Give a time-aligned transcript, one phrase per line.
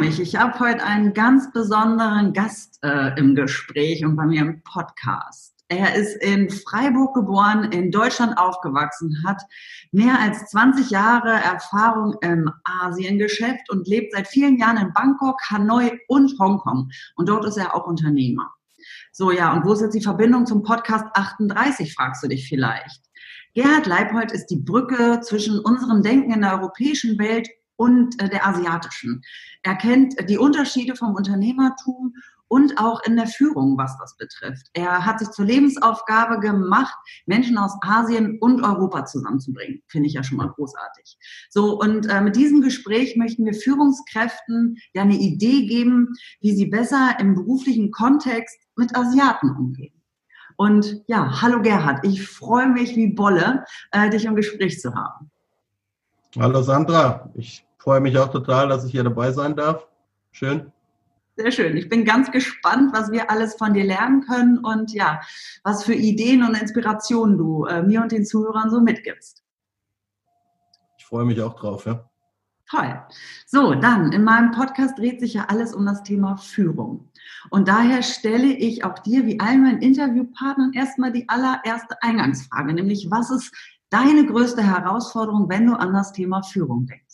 [0.00, 0.18] mich.
[0.18, 5.54] Ich habe heute einen ganz besonderen Gast äh, im Gespräch und bei mir im Podcast.
[5.68, 9.42] Er ist in Freiburg geboren, in Deutschland aufgewachsen, hat
[9.92, 15.92] mehr als 20 Jahre Erfahrung im Asiengeschäft und lebt seit vielen Jahren in Bangkok, Hanoi
[16.08, 16.88] und Hongkong.
[17.16, 18.50] Und dort ist er auch Unternehmer.
[19.12, 23.02] So, ja, und wo ist jetzt die Verbindung zum Podcast 38, fragst du dich vielleicht.
[23.52, 27.48] Gerhard Leipold ist die Brücke zwischen unserem Denken in der europäischen Welt
[27.80, 29.22] und äh, der asiatischen.
[29.62, 32.14] Er kennt die Unterschiede vom Unternehmertum
[32.46, 34.66] und auch in der Führung, was das betrifft.
[34.74, 39.80] Er hat sich zur Lebensaufgabe gemacht, Menschen aus Asien und Europa zusammenzubringen.
[39.86, 41.16] Finde ich ja schon mal großartig.
[41.48, 46.08] So, und äh, mit diesem Gespräch möchten wir Führungskräften ja eine Idee geben,
[46.42, 49.94] wie sie besser im beruflichen Kontext mit Asiaten umgehen.
[50.56, 55.30] Und ja, hallo Gerhard, ich freue mich wie Bolle, äh, dich im Gespräch zu haben.
[56.36, 59.88] Hallo Sandra, ich freue mich auch total, dass ich hier dabei sein darf.
[60.30, 60.70] Schön.
[61.36, 61.76] Sehr schön.
[61.76, 65.20] Ich bin ganz gespannt, was wir alles von dir lernen können und ja,
[65.64, 69.42] was für Ideen und Inspirationen du äh, mir und den Zuhörern so mitgibst.
[70.98, 72.04] Ich freue mich auch drauf, ja.
[72.68, 73.02] Toll.
[73.46, 77.08] So, dann, in meinem Podcast dreht sich ja alles um das Thema Führung.
[77.48, 83.10] Und daher stelle ich auch dir, wie allen meinen Interviewpartnern, erstmal die allererste Eingangsfrage, nämlich
[83.10, 83.52] was ist
[83.88, 87.09] deine größte Herausforderung, wenn du an das Thema Führung denkst?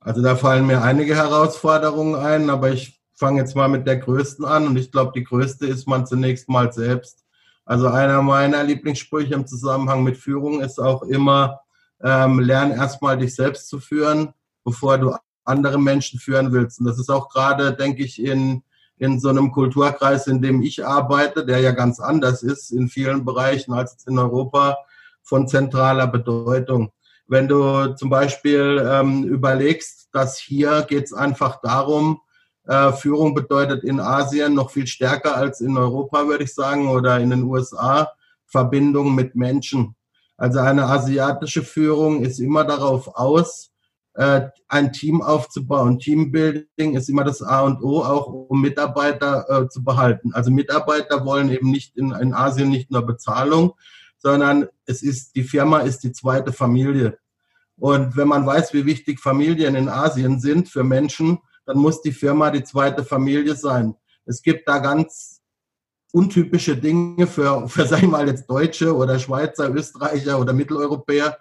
[0.00, 4.44] Also da fallen mir einige Herausforderungen ein, aber ich fange jetzt mal mit der größten
[4.44, 7.24] an und ich glaube, die größte ist man zunächst mal selbst.
[7.64, 11.60] Also einer meiner Lieblingssprüche im Zusammenhang mit Führung ist auch immer,
[12.02, 14.32] ähm, lern erstmal dich selbst zu führen,
[14.64, 16.78] bevor du andere Menschen führen willst.
[16.78, 18.62] Und das ist auch gerade, denke ich, in,
[18.98, 23.24] in so einem Kulturkreis, in dem ich arbeite, der ja ganz anders ist in vielen
[23.24, 24.78] Bereichen als in Europa,
[25.22, 26.90] von zentraler Bedeutung.
[27.28, 32.20] Wenn du zum Beispiel ähm, überlegst, dass hier geht es einfach darum,
[32.66, 37.18] äh, Führung bedeutet in Asien noch viel stärker als in Europa, würde ich sagen, oder
[37.18, 38.10] in den USA,
[38.46, 39.94] Verbindung mit Menschen.
[40.38, 43.72] Also eine asiatische Führung ist immer darauf aus,
[44.14, 45.98] äh, ein Team aufzubauen.
[45.98, 50.32] Teambuilding ist immer das A und O, auch um Mitarbeiter äh, zu behalten.
[50.32, 53.74] Also Mitarbeiter wollen eben nicht in, in Asien nicht nur Bezahlung,
[54.18, 57.18] sondern es ist, die Firma ist die zweite Familie.
[57.78, 62.12] Und wenn man weiß, wie wichtig Familien in Asien sind für Menschen, dann muss die
[62.12, 63.94] Firma die zweite Familie sein.
[64.26, 65.40] Es gibt da ganz
[66.12, 71.38] untypische Dinge für, für sag ich mal jetzt Deutsche oder Schweizer, Österreicher oder Mitteleuropäer.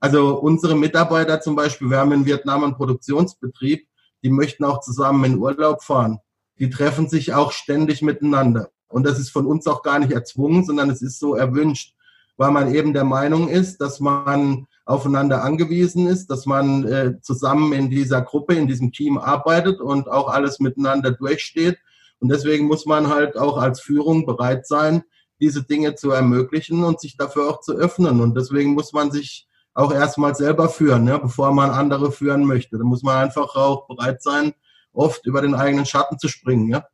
[0.00, 3.88] Also unsere Mitarbeiter zum Beispiel, wir haben in Vietnam einen Produktionsbetrieb,
[4.22, 6.18] die möchten auch zusammen in Urlaub fahren.
[6.58, 8.70] Die treffen sich auch ständig miteinander.
[8.88, 11.94] Und das ist von uns auch gar nicht erzwungen, sondern es ist so erwünscht
[12.38, 17.74] weil man eben der Meinung ist, dass man aufeinander angewiesen ist, dass man äh, zusammen
[17.74, 21.76] in dieser Gruppe, in diesem Team arbeitet und auch alles miteinander durchsteht.
[22.20, 25.02] Und deswegen muss man halt auch als Führung bereit sein,
[25.40, 28.20] diese Dinge zu ermöglichen und sich dafür auch zu öffnen.
[28.20, 32.78] Und deswegen muss man sich auch erstmal selber führen, ja, bevor man andere führen möchte.
[32.78, 34.54] Da muss man einfach auch bereit sein,
[34.94, 36.68] oft über den eigenen Schatten zu springen.
[36.68, 36.86] Ja.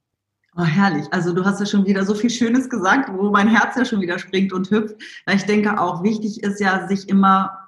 [0.56, 1.06] Oh, herrlich.
[1.12, 4.00] Also du hast ja schon wieder so viel Schönes gesagt, wo mein Herz ja schon
[4.00, 4.96] wieder springt und hüpft.
[5.32, 7.63] Ich denke auch wichtig ist ja, sich immer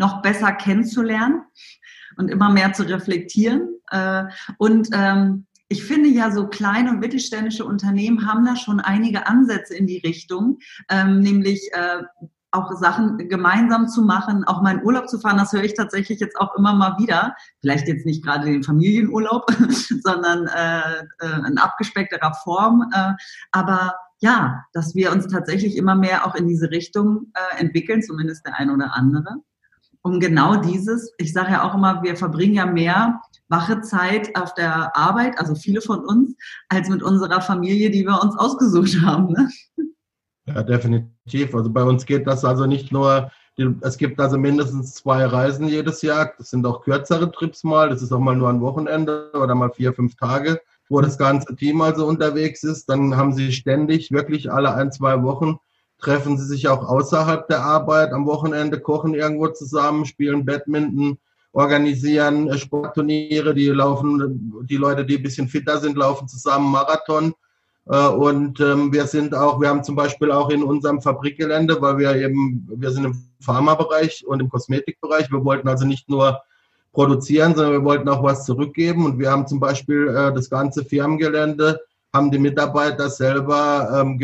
[0.00, 1.42] noch besser kennenzulernen
[2.16, 3.68] und immer mehr zu reflektieren.
[3.90, 4.24] Äh,
[4.58, 9.76] und ähm, ich finde ja, so kleine und mittelständische Unternehmen haben da schon einige Ansätze
[9.76, 12.02] in die Richtung, ähm, nämlich äh,
[12.50, 16.18] auch Sachen gemeinsam zu machen, auch mal in Urlaub zu fahren, das höre ich tatsächlich
[16.18, 17.36] jetzt auch immer mal wieder.
[17.60, 19.46] Vielleicht jetzt nicht gerade den Familienurlaub,
[20.02, 22.90] sondern äh, in abgespeckterer Form.
[23.52, 28.44] Aber ja, dass wir uns tatsächlich immer mehr auch in diese Richtung äh, entwickeln, zumindest
[28.44, 29.36] der eine oder andere.
[30.02, 34.54] Um genau dieses, ich sage ja auch immer, wir verbringen ja mehr wache Zeit auf
[34.54, 36.34] der Arbeit, also viele von uns,
[36.68, 39.32] als mit unserer Familie, die wir uns ausgesucht haben.
[39.32, 39.50] Ne?
[40.46, 41.54] Ja, definitiv.
[41.54, 43.30] Also bei uns geht das also nicht nur,
[43.82, 46.32] es gibt also mindestens zwei Reisen jedes Jahr.
[46.38, 47.90] Das sind auch kürzere Trips mal.
[47.90, 51.54] Das ist auch mal nur ein Wochenende oder mal vier, fünf Tage, wo das ganze
[51.56, 52.88] Team also unterwegs ist.
[52.88, 55.58] Dann haben sie ständig, wirklich alle ein, zwei Wochen,
[56.00, 61.18] treffen sie sich auch außerhalb der Arbeit am Wochenende, kochen irgendwo zusammen, spielen Badminton,
[61.52, 67.34] organisieren Sportturniere, die laufen, die Leute, die ein bisschen fitter sind, laufen zusammen Marathon.
[67.86, 71.98] Äh, und ähm, wir sind auch, wir haben zum Beispiel auch in unserem Fabrikgelände, weil
[71.98, 75.30] wir eben, wir sind im Pharmabereich und im Kosmetikbereich.
[75.30, 76.40] Wir wollten also nicht nur
[76.92, 79.04] produzieren, sondern wir wollten auch was zurückgeben.
[79.04, 81.80] Und wir haben zum Beispiel äh, das ganze Firmengelände,
[82.12, 84.18] haben die Mitarbeiter selber ähm,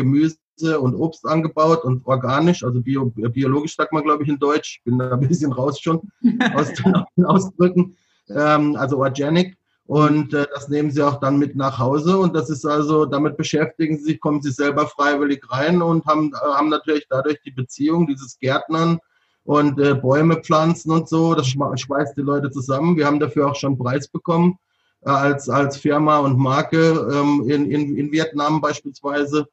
[0.57, 4.77] Gemüse und Obst angebaut und organisch, also bio, biologisch sagt man, glaube ich, in Deutsch.
[4.77, 6.01] Ich bin da ein bisschen raus schon
[6.55, 6.73] aus
[7.15, 7.95] den Ausdrücken.
[8.29, 9.57] Ähm, also organic.
[9.85, 12.17] Und äh, das nehmen sie auch dann mit nach Hause.
[12.17, 16.33] Und das ist also, damit beschäftigen sie sich, kommen sie selber freiwillig rein und haben,
[16.33, 18.99] äh, haben natürlich dadurch die Beziehung, dieses Gärtnern
[19.45, 21.35] und äh, Bäume pflanzen und so.
[21.35, 22.97] Das schweißt die Leute zusammen.
[22.97, 24.57] Wir haben dafür auch schon einen Preis bekommen
[25.05, 29.47] äh, als, als Firma und Marke ähm, in, in, in Vietnam beispielsweise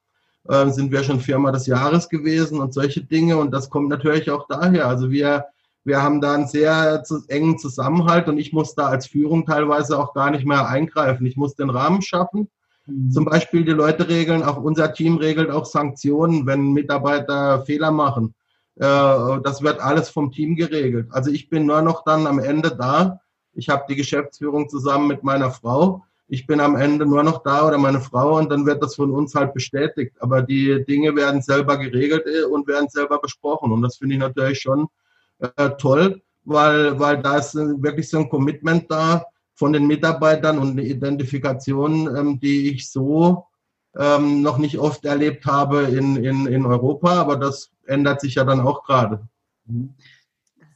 [0.49, 3.37] äh, sind wir schon Firma des Jahres gewesen und solche Dinge.
[3.37, 4.87] Und das kommt natürlich auch daher.
[4.87, 5.47] Also wir,
[5.85, 10.15] wir haben da einen sehr engen Zusammenhalt und ich muss da als Führung teilweise auch
[10.15, 11.27] gar nicht mehr eingreifen.
[11.27, 12.49] Ich muss den Rahmen schaffen.
[12.87, 13.11] Mhm.
[13.11, 18.35] Zum Beispiel die Leute regeln, auch unser Team regelt auch Sanktionen, wenn Mitarbeiter Fehler machen.
[18.77, 21.09] Äh, das wird alles vom Team geregelt.
[21.11, 23.21] Also ich bin nur noch dann am Ende da.
[23.55, 27.67] Ich habe die Geschäftsführung zusammen mit meiner Frau ich bin am Ende nur noch da
[27.67, 30.17] oder meine Frau und dann wird das von uns halt bestätigt.
[30.21, 33.73] Aber die Dinge werden selber geregelt äh, und werden selber besprochen.
[33.73, 34.89] Und das finde ich natürlich schon
[35.39, 39.25] äh, toll, weil, weil da ist wirklich so ein Commitment da
[39.55, 43.47] von den Mitarbeitern und eine Identifikation, ähm, die ich so
[43.97, 47.13] ähm, noch nicht oft erlebt habe in, in, in Europa.
[47.21, 49.29] Aber das ändert sich ja dann auch gerade.
[49.67, 49.95] Mhm.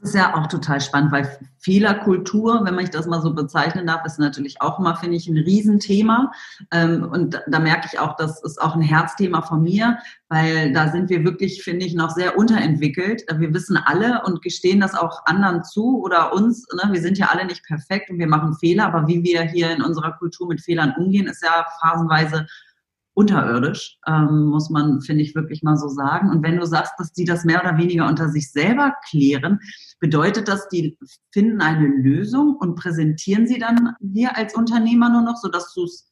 [0.01, 4.05] Das ist ja auch total spannend, weil Fehlerkultur, wenn ich das mal so bezeichnen darf,
[4.07, 6.31] ist natürlich auch immer, finde ich, ein Riesenthema.
[6.71, 9.99] Ähm, und da merke ich auch, das ist auch ein Herzthema von mir,
[10.29, 13.25] weil da sind wir wirklich, finde ich, noch sehr unterentwickelt.
[13.39, 16.65] Wir wissen alle und gestehen das auch anderen zu oder uns.
[16.73, 16.93] Ne?
[16.93, 19.83] Wir sind ja alle nicht perfekt und wir machen Fehler, aber wie wir hier in
[19.83, 22.47] unserer Kultur mit Fehlern umgehen, ist ja phasenweise
[23.19, 26.31] unterirdisch, ähm, muss man, finde ich, wirklich mal so sagen.
[26.31, 29.59] Und wenn du sagst, dass die das mehr oder weniger unter sich selber klären,
[29.99, 30.97] bedeutet das, die
[31.33, 36.09] finden eine Lösung und präsentieren sie dann dir als Unternehmer nur noch, sodass du es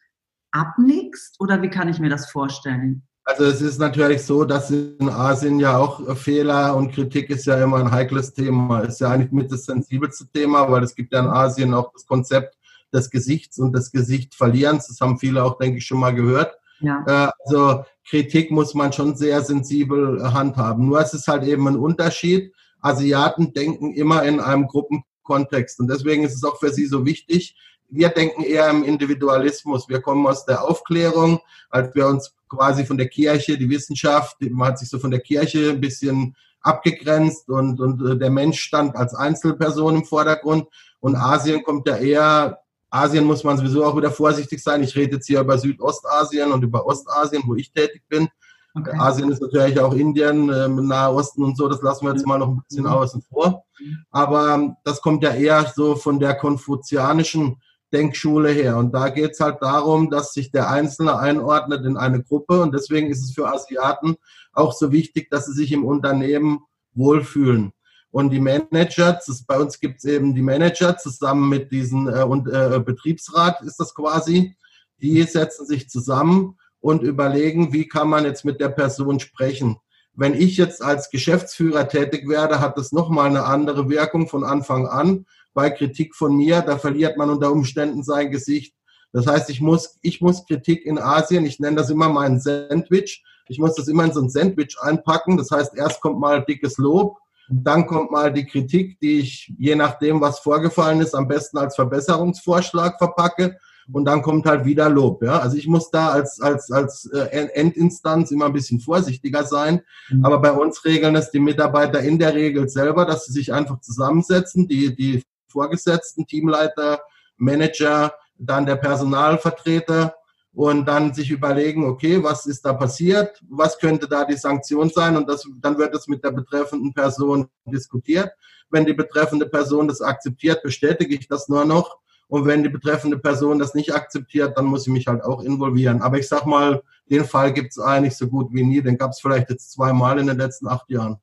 [0.50, 1.36] abnickst?
[1.38, 3.06] Oder wie kann ich mir das vorstellen?
[3.22, 7.62] Also es ist natürlich so, dass in Asien ja auch Fehler und Kritik ist ja
[7.62, 8.80] immer ein heikles Thema.
[8.80, 12.04] Ist ja eigentlich mit das sensibelste Thema, weil es gibt ja in Asien auch das
[12.04, 12.56] Konzept
[12.92, 14.88] des Gesichts und des Gesicht verlierens.
[14.88, 16.52] Das haben viele auch, denke ich, schon mal gehört.
[16.80, 17.04] Ja.
[17.06, 20.86] Äh, also Kritik muss man schon sehr sensibel handhaben.
[20.86, 22.52] Nur es ist halt eben ein Unterschied.
[22.80, 27.56] Asiaten denken immer in einem Gruppenkontext und deswegen ist es auch für sie so wichtig.
[27.88, 29.88] Wir denken eher im Individualismus.
[29.88, 31.40] Wir kommen aus der Aufklärung,
[31.70, 35.20] als wir uns quasi von der Kirche, die Wissenschaft, man hat sich so von der
[35.20, 40.66] Kirche ein bisschen abgegrenzt und, und äh, der Mensch stand als Einzelperson im Vordergrund.
[41.00, 42.58] Und Asien kommt ja eher
[42.90, 44.82] Asien muss man sowieso auch wieder vorsichtig sein.
[44.82, 48.28] Ich rede jetzt hier über Südostasien und über Ostasien, wo ich tätig bin.
[48.74, 48.96] Okay.
[48.98, 52.38] Asien ist natürlich auch Indien, äh, Nahe Osten und so, das lassen wir jetzt mal
[52.38, 52.90] noch ein bisschen mhm.
[52.90, 53.64] außen vor.
[54.10, 57.56] Aber ähm, das kommt ja eher so von der konfuzianischen
[57.92, 58.76] Denkschule her.
[58.76, 62.60] Und da geht es halt darum, dass sich der Einzelne einordnet in eine Gruppe.
[62.60, 64.16] Und deswegen ist es für Asiaten
[64.52, 66.60] auch so wichtig, dass sie sich im Unternehmen
[66.92, 67.72] wohlfühlen.
[68.16, 72.22] Und die Manager, das, bei uns gibt es eben die Manager zusammen mit diesem äh,
[72.22, 74.56] und, äh, Betriebsrat ist das quasi,
[75.02, 79.76] die setzen sich zusammen und überlegen, wie kann man jetzt mit der Person sprechen.
[80.14, 84.86] Wenn ich jetzt als Geschäftsführer tätig werde, hat das nochmal eine andere Wirkung von Anfang
[84.86, 85.26] an.
[85.52, 88.74] Bei Kritik von mir, da verliert man unter Umständen sein Gesicht.
[89.12, 93.22] Das heißt, ich muss, ich muss Kritik in Asien, ich nenne das immer mein Sandwich,
[93.46, 95.36] ich muss das immer in so ein Sandwich einpacken.
[95.36, 99.74] Das heißt, erst kommt mal dickes Lob, dann kommt mal die Kritik, die ich je
[99.74, 103.56] nachdem, was vorgefallen ist, am besten als Verbesserungsvorschlag verpacke.
[103.92, 105.22] Und dann kommt halt wieder Lob.
[105.22, 105.38] Ja?
[105.38, 109.80] Also ich muss da als, als, als äh, Endinstanz immer ein bisschen vorsichtiger sein.
[110.08, 110.24] Mhm.
[110.24, 113.80] Aber bei uns regeln es die Mitarbeiter in der Regel selber, dass sie sich einfach
[113.80, 117.00] zusammensetzen, die, die Vorgesetzten, Teamleiter,
[117.36, 120.14] Manager, dann der Personalvertreter
[120.56, 125.14] und dann sich überlegen, okay, was ist da passiert, was könnte da die Sanktion sein?
[125.14, 128.30] Und das, dann wird es mit der betreffenden Person diskutiert.
[128.70, 131.98] Wenn die betreffende Person das akzeptiert, bestätige ich das nur noch.
[132.28, 136.00] Und wenn die betreffende Person das nicht akzeptiert, dann muss ich mich halt auch involvieren.
[136.00, 139.10] Aber ich sag mal, den Fall gibt es eigentlich so gut wie nie, den gab
[139.10, 141.18] es vielleicht jetzt zweimal in den letzten acht Jahren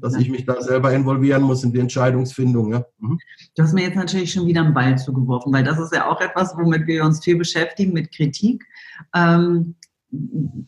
[0.00, 2.72] dass ich mich da selber involvieren muss in die Entscheidungsfindung.
[2.72, 2.84] Ja.
[2.98, 3.18] Mhm.
[3.56, 6.20] Du hast mir jetzt natürlich schon wieder einen Ball zugeworfen, weil das ist ja auch
[6.20, 8.64] etwas, womit wir uns viel beschäftigen, mit Kritik.
[9.14, 9.74] Ähm,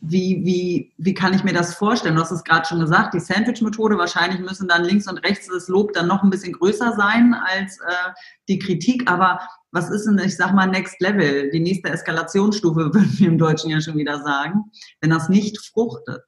[0.01, 2.15] wie, wie, wie kann ich mir das vorstellen?
[2.15, 5.67] Du hast es gerade schon gesagt, die Sandwich-Methode, wahrscheinlich müssen dann links und rechts das
[5.67, 8.11] Lob dann noch ein bisschen größer sein als äh,
[8.49, 9.39] die Kritik, aber
[9.71, 13.69] was ist denn, ich sag mal, Next Level, die nächste Eskalationsstufe, würden wir im Deutschen
[13.69, 14.65] ja schon wieder sagen,
[15.01, 16.23] wenn das nicht fruchtet?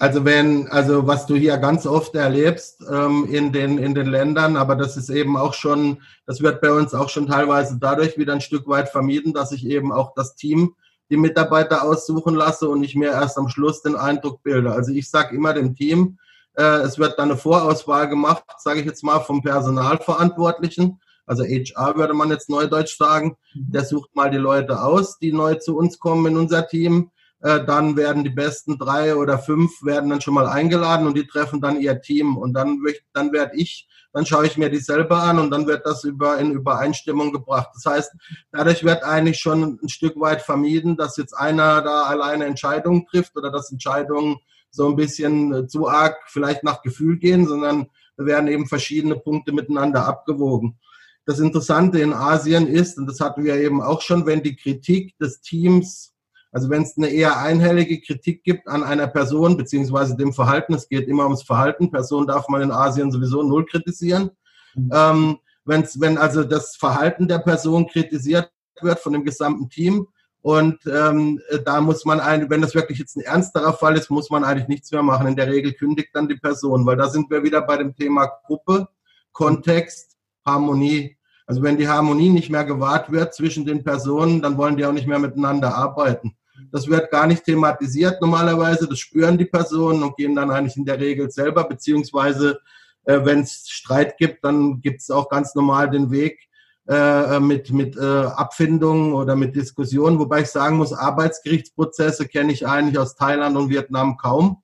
[0.00, 4.56] Also wenn, also was du hier ganz oft erlebst ähm, in, den, in den Ländern,
[4.56, 8.32] aber das ist eben auch schon, das wird bei uns auch schon teilweise dadurch wieder
[8.32, 10.74] ein Stück weit vermieden, dass ich eben auch das Team,
[11.10, 14.72] die Mitarbeiter aussuchen lasse und ich mir erst am Schluss den Eindruck bilde.
[14.72, 16.18] Also ich sage immer dem Team,
[16.54, 20.98] äh, es wird dann eine Vorauswahl gemacht, sage ich jetzt mal, vom Personalverantwortlichen.
[21.26, 23.72] also HR würde man jetzt neudeutsch sagen, mhm.
[23.72, 27.10] der sucht mal die Leute aus, die neu zu uns kommen in unser Team.
[27.42, 31.26] Äh, dann werden die besten drei oder fünf werden dann schon mal eingeladen und die
[31.26, 32.36] treffen dann ihr Team.
[32.36, 32.82] Und dann,
[33.14, 36.38] dann werde ich, dann schaue ich mir die selber an und dann wird das über,
[36.38, 37.70] in Übereinstimmung gebracht.
[37.74, 38.12] Das heißt,
[38.52, 43.36] dadurch wird eigentlich schon ein Stück weit vermieden, dass jetzt einer da alleine Entscheidungen trifft
[43.36, 44.36] oder dass Entscheidungen
[44.70, 50.04] so ein bisschen zu arg vielleicht nach Gefühl gehen, sondern werden eben verschiedene Punkte miteinander
[50.06, 50.78] abgewogen.
[51.24, 55.16] Das Interessante in Asien ist, und das hatten wir eben auch schon, wenn die Kritik
[55.18, 56.14] des Teams,
[56.52, 60.88] also wenn es eine eher einhellige Kritik gibt an einer Person, beziehungsweise dem Verhalten, es
[60.88, 64.30] geht immer ums Verhalten, Person darf man in Asien sowieso null kritisieren.
[64.74, 64.90] Mhm.
[64.92, 70.06] Ähm, wenn's, wenn also das Verhalten der Person kritisiert wird von dem gesamten Team,
[70.42, 74.30] und ähm, da muss man, ein, wenn das wirklich jetzt ein ernsterer Fall ist, muss
[74.30, 75.26] man eigentlich nichts mehr machen.
[75.26, 78.26] In der Regel kündigt dann die Person, weil da sind wir wieder bei dem Thema
[78.46, 78.88] Gruppe,
[79.32, 80.16] Kontext,
[80.46, 81.18] Harmonie.
[81.46, 84.92] Also wenn die Harmonie nicht mehr gewahrt wird zwischen den Personen, dann wollen die auch
[84.92, 86.34] nicht mehr miteinander arbeiten.
[86.72, 88.88] Das wird gar nicht thematisiert normalerweise.
[88.88, 92.60] Das spüren die Personen und gehen dann eigentlich in der Regel selber, beziehungsweise
[93.04, 96.50] äh, wenn es Streit gibt, dann gibt es auch ganz normal den Weg,
[96.90, 102.66] äh, mit, mit äh, Abfindungen oder mit Diskussionen, wobei ich sagen muss, Arbeitsgerichtsprozesse kenne ich
[102.66, 104.62] eigentlich aus Thailand und Vietnam kaum.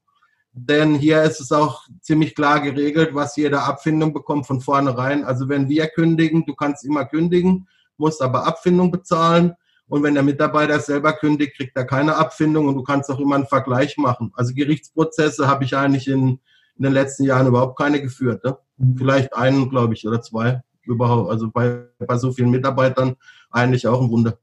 [0.53, 5.25] Denn hier ist es auch ziemlich klar geregelt, was jede Abfindung bekommt von vornherein.
[5.25, 9.55] Also wenn wir kündigen, du kannst immer kündigen, musst aber Abfindung bezahlen.
[9.89, 13.37] Und wenn der Mitarbeiter selber kündigt, kriegt er keine Abfindung und du kannst auch immer
[13.37, 14.33] einen Vergleich machen.
[14.35, 16.41] Also Gerichtsprozesse habe ich eigentlich in,
[16.77, 18.45] in den letzten Jahren überhaupt keine geführt.
[18.45, 18.57] Ne?
[18.97, 23.17] Vielleicht einen, glaube ich, oder zwei überhaupt, also bei, bei so vielen Mitarbeitern
[23.51, 24.39] eigentlich auch ein Wunder.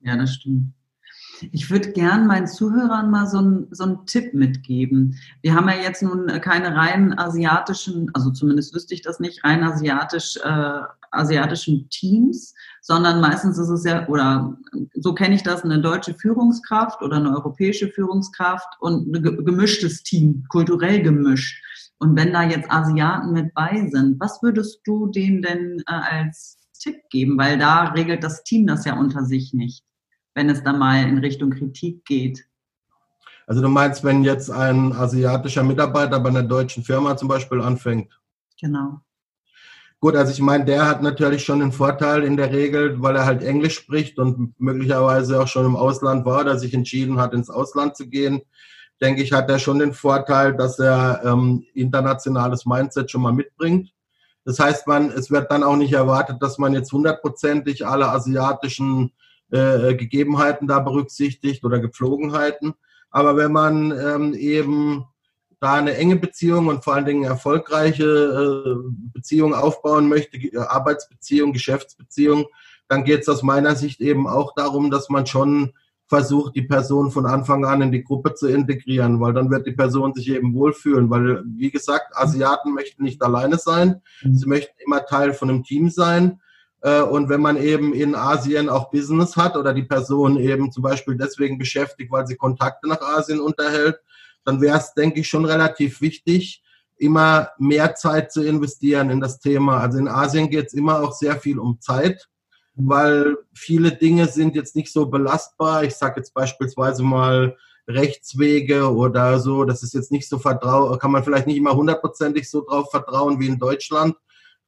[0.00, 0.72] Ja, das stimmt.
[1.52, 5.16] Ich würde gern meinen Zuhörern mal so, ein, so einen Tipp mitgeben.
[5.42, 9.62] Wir haben ja jetzt nun keine rein asiatischen, also zumindest wüsste ich das nicht, rein
[9.62, 10.80] asiatisch, äh,
[11.12, 14.56] asiatischen Teams, sondern meistens ist es ja, oder
[14.94, 20.44] so kenne ich das, eine deutsche Führungskraft oder eine europäische Führungskraft und ein gemischtes Team,
[20.48, 21.62] kulturell gemischt.
[21.98, 26.58] Und wenn da jetzt Asiaten mit bei sind, was würdest du denen denn äh, als
[26.78, 27.36] Tipp geben?
[27.36, 29.84] Weil da regelt das Team das ja unter sich nicht,
[30.34, 32.46] wenn es da mal in Richtung Kritik geht.
[33.46, 38.20] Also du meinst, wenn jetzt ein asiatischer Mitarbeiter bei einer deutschen Firma zum Beispiel anfängt?
[38.60, 39.00] Genau.
[39.98, 43.26] Gut, also ich meine, der hat natürlich schon einen Vorteil in der Regel, weil er
[43.26, 47.50] halt Englisch spricht und möglicherweise auch schon im Ausland war, der sich entschieden hat, ins
[47.50, 48.42] Ausland zu gehen
[49.00, 53.92] denke ich, hat er schon den Vorteil, dass er ähm, internationales Mindset schon mal mitbringt.
[54.44, 59.12] Das heißt, man, es wird dann auch nicht erwartet, dass man jetzt hundertprozentig alle asiatischen
[59.50, 62.74] äh, Gegebenheiten da berücksichtigt oder Gepflogenheiten.
[63.10, 65.04] Aber wenn man ähm, eben
[65.60, 70.38] da eine enge Beziehung und vor allen Dingen erfolgreiche äh, Beziehung aufbauen möchte,
[70.70, 72.46] Arbeitsbeziehung, Geschäftsbeziehung,
[72.88, 75.72] dann geht es aus meiner Sicht eben auch darum, dass man schon
[76.10, 79.72] versucht, die Person von Anfang an in die Gruppe zu integrieren, weil dann wird die
[79.72, 84.34] Person sich eben wohlfühlen, weil, wie gesagt, Asiaten möchten nicht alleine sein, mhm.
[84.34, 86.40] sie möchten immer Teil von einem Team sein.
[86.82, 90.82] Äh, und wenn man eben in Asien auch Business hat oder die Person eben zum
[90.82, 93.98] Beispiel deswegen beschäftigt, weil sie Kontakte nach Asien unterhält,
[94.44, 96.62] dann wäre es, denke ich, schon relativ wichtig,
[96.96, 99.80] immer mehr Zeit zu investieren in das Thema.
[99.80, 102.28] Also in Asien geht es immer auch sehr viel um Zeit
[102.88, 105.84] weil viele Dinge sind jetzt nicht so belastbar.
[105.84, 107.56] Ich sage jetzt beispielsweise mal
[107.88, 112.48] Rechtswege oder so, das ist jetzt nicht so vertrau, kann man vielleicht nicht immer hundertprozentig
[112.48, 114.14] so drauf vertrauen wie in Deutschland.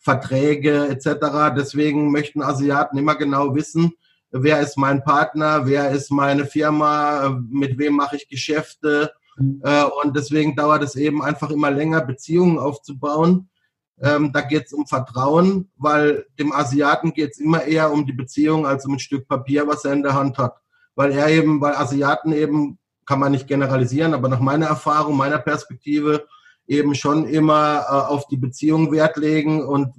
[0.03, 1.55] Verträge etc.
[1.57, 3.93] Deswegen möchten Asiaten immer genau wissen,
[4.33, 9.13] wer ist mein Partner, wer ist meine Firma, mit wem mache ich Geschäfte.
[9.37, 9.63] Mhm.
[9.65, 13.49] Äh, und deswegen dauert es eben einfach immer länger, Beziehungen aufzubauen.
[14.01, 18.13] Ähm, da geht es um Vertrauen, weil dem Asiaten geht es immer eher um die
[18.13, 20.57] Beziehung als um ein Stück Papier, was er in der Hand hat.
[20.97, 25.39] Weil er eben, weil Asiaten eben, kann man nicht generalisieren, aber nach meiner Erfahrung, meiner
[25.39, 26.27] Perspektive,
[26.67, 29.93] eben schon immer äh, auf die Beziehung Wert legen und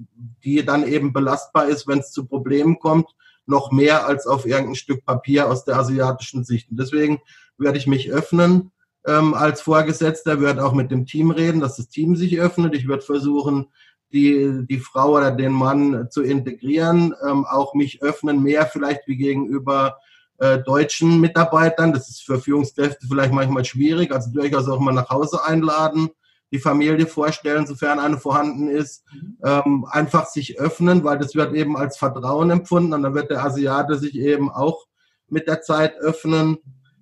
[0.43, 3.07] die dann eben belastbar ist, wenn es zu Problemen kommt,
[3.45, 6.71] noch mehr als auf irgendein Stück Papier aus der asiatischen Sicht.
[6.71, 7.19] Und deswegen
[7.57, 8.71] werde ich mich öffnen
[9.05, 12.73] ähm, als Vorgesetzter, werde auch mit dem Team reden, dass das Team sich öffnet.
[12.75, 13.67] Ich werde versuchen,
[14.13, 19.17] die, die Frau oder den Mann zu integrieren, ähm, auch mich öffnen, mehr vielleicht wie
[19.17, 19.97] gegenüber
[20.37, 21.93] äh, deutschen Mitarbeitern.
[21.93, 26.09] Das ist für Führungskräfte vielleicht manchmal schwierig, also durchaus auch mal nach Hause einladen,
[26.53, 29.03] die Familie vorstellen, sofern eine vorhanden ist,
[29.43, 33.43] ähm, einfach sich öffnen, weil das wird eben als Vertrauen empfunden und dann wird der
[33.43, 34.85] Asiate sich eben auch
[35.27, 36.57] mit der Zeit öffnen.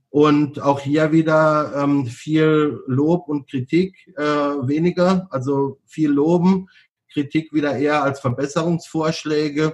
[0.10, 6.68] Und auch hier wieder ähm, viel Lob und Kritik, äh, weniger, also viel loben,
[7.14, 9.74] Kritik wieder eher als Verbesserungsvorschläge.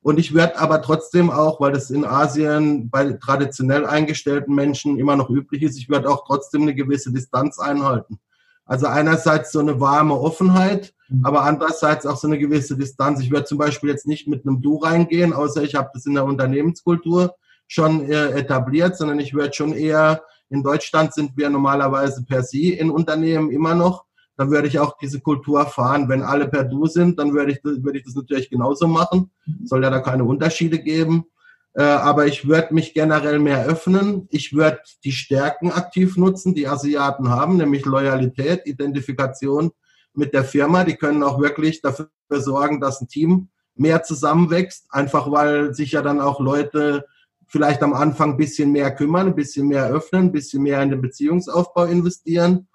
[0.00, 5.16] Und ich werde aber trotzdem auch, weil das in Asien bei traditionell eingestellten Menschen immer
[5.16, 8.20] noch üblich ist, ich werde auch trotzdem eine gewisse Distanz einhalten.
[8.66, 11.24] Also einerseits so eine warme Offenheit, mhm.
[11.24, 13.20] aber andererseits auch so eine gewisse Distanz.
[13.20, 16.14] Ich werde zum Beispiel jetzt nicht mit einem Du reingehen, außer ich habe das in
[16.14, 17.34] der Unternehmenskultur
[17.66, 22.72] schon äh, etabliert, sondern ich werde schon eher, in Deutschland sind wir normalerweise per Sie
[22.72, 24.04] in Unternehmen immer noch.
[24.36, 26.08] Dann würde ich auch diese Kultur fahren.
[26.08, 29.30] Wenn alle per Du sind, dann würde ich, würde ich das natürlich genauso machen.
[29.46, 29.66] Mhm.
[29.66, 31.26] Soll ja da keine Unterschiede geben.
[31.74, 34.28] Äh, aber ich würde mich generell mehr öffnen.
[34.30, 39.72] Ich würde die Stärken aktiv nutzen, die Asiaten haben, nämlich Loyalität, Identifikation
[40.14, 40.84] mit der Firma.
[40.84, 46.02] Die können auch wirklich dafür sorgen, dass ein Team mehr zusammenwächst, einfach weil sich ja
[46.02, 47.06] dann auch Leute
[47.46, 50.90] vielleicht am Anfang ein bisschen mehr kümmern, ein bisschen mehr öffnen, ein bisschen mehr in
[50.90, 52.68] den Beziehungsaufbau investieren.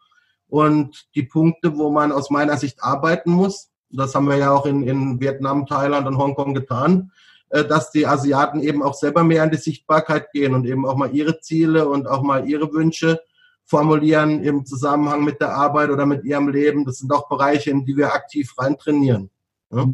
[0.48, 4.65] Und die Punkte, wo man aus meiner Sicht arbeiten muss, das haben wir ja auch
[4.65, 7.12] in, in Vietnam, Thailand und Hongkong getan,
[7.50, 11.13] dass die Asiaten eben auch selber mehr in die Sichtbarkeit gehen und eben auch mal
[11.13, 13.20] ihre Ziele und auch mal ihre Wünsche
[13.65, 16.86] formulieren im Zusammenhang mit der Arbeit oder mit ihrem Leben.
[16.86, 19.29] Das sind auch Bereiche, in die wir aktiv rein trainieren.
[19.72, 19.86] Ja?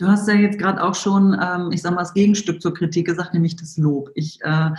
[0.00, 3.06] Du hast ja jetzt gerade auch schon, ähm, ich sage mal, das Gegenstück zur Kritik
[3.06, 4.10] gesagt, nämlich das Lob.
[4.14, 4.70] Ich äh,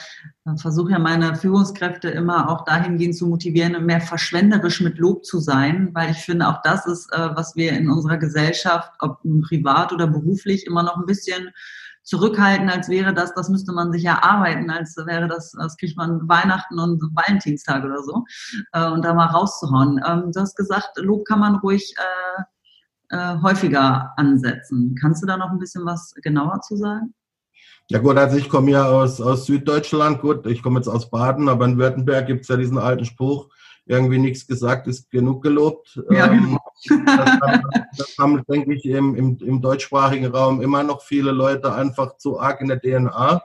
[0.55, 5.91] versuche ja meine Führungskräfte immer auch dahingehend zu motivieren, mehr verschwenderisch mit Lob zu sein,
[5.93, 10.07] weil ich finde, auch das ist, äh, was wir in unserer Gesellschaft, ob privat oder
[10.07, 11.51] beruflich, immer noch ein bisschen
[12.01, 16.27] zurückhalten, als wäre das, das müsste man sich erarbeiten, als wäre das, das kriegt man
[16.27, 18.25] Weihnachten und Valentinstag oder so,
[18.73, 20.01] äh, und da mal rauszuhauen.
[20.03, 22.41] Ähm, du hast gesagt, Lob kann man ruhig äh,
[23.11, 24.95] äh, häufiger ansetzen.
[24.99, 27.13] Kannst du da noch ein bisschen was genauer zu sagen?
[27.89, 31.49] Ja gut, also ich komme ja aus, aus Süddeutschland, gut, ich komme jetzt aus Baden,
[31.49, 33.49] aber in Württemberg gibt es ja diesen alten Spruch,
[33.85, 36.01] irgendwie nichts gesagt ist genug gelobt.
[36.09, 37.03] Ja, ähm, genau.
[37.05, 37.61] das, haben,
[37.97, 42.39] das, haben, denke ich, im, im, im, deutschsprachigen Raum immer noch viele Leute einfach zu
[42.39, 43.41] arg in der DNA.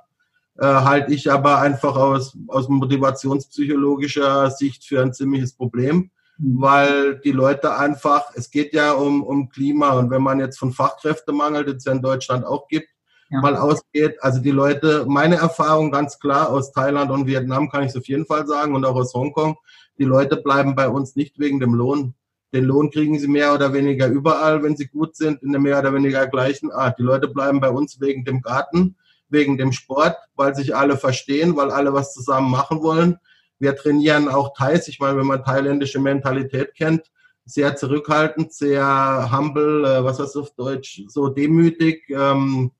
[0.58, 6.10] Äh, halte ich aber einfach aus, aus motivationspsychologischer Sicht für ein ziemliches Problem.
[6.38, 10.72] Weil die Leute einfach, es geht ja um, um Klima und wenn man jetzt von
[10.72, 12.88] Fachkräftemangel, den es ja in Deutschland auch gibt,
[13.30, 13.40] ja.
[13.40, 17.90] mal ausgeht, also die Leute, meine Erfahrung ganz klar aus Thailand und Vietnam kann ich
[17.90, 19.56] es auf jeden Fall sagen und auch aus Hongkong,
[19.98, 22.14] die Leute bleiben bei uns nicht wegen dem Lohn.
[22.52, 25.78] Den Lohn kriegen sie mehr oder weniger überall, wenn sie gut sind, in der mehr
[25.78, 26.98] oder weniger gleichen Art.
[26.98, 28.96] Die Leute bleiben bei uns wegen dem Garten,
[29.28, 33.18] wegen dem Sport, weil sich alle verstehen, weil alle was zusammen machen wollen
[33.58, 34.88] wir trainieren auch Thais.
[34.88, 37.10] Ich meine, wenn man thailändische Mentalität kennt,
[37.44, 42.72] sehr zurückhaltend, sehr humble, äh, was heißt auf Deutsch, so demütig ähm,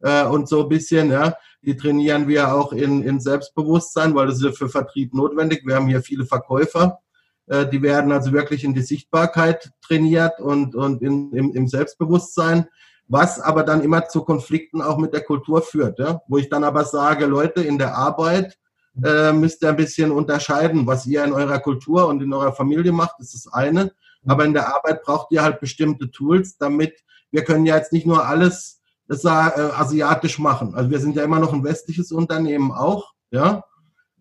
[0.00, 1.34] äh, und so ein bisschen, ja.
[1.62, 5.62] Die trainieren wir auch in, in Selbstbewusstsein, weil das ist für Vertrieb notwendig.
[5.64, 7.00] Wir haben hier viele Verkäufer.
[7.46, 12.66] Äh, die werden also wirklich in die Sichtbarkeit trainiert und, und in, im, im Selbstbewusstsein
[13.06, 16.20] was aber dann immer zu Konflikten auch mit der Kultur führt, ja?
[16.26, 18.58] wo ich dann aber sage, Leute, in der Arbeit
[19.02, 20.86] äh, müsst ihr ein bisschen unterscheiden.
[20.86, 23.92] Was ihr in eurer Kultur und in eurer Familie macht, ist das eine.
[24.26, 28.06] Aber in der Arbeit braucht ihr halt bestimmte Tools, damit wir können ja jetzt nicht
[28.06, 30.74] nur alles das, äh, asiatisch machen.
[30.74, 33.64] Also wir sind ja immer noch ein westliches Unternehmen auch, ja.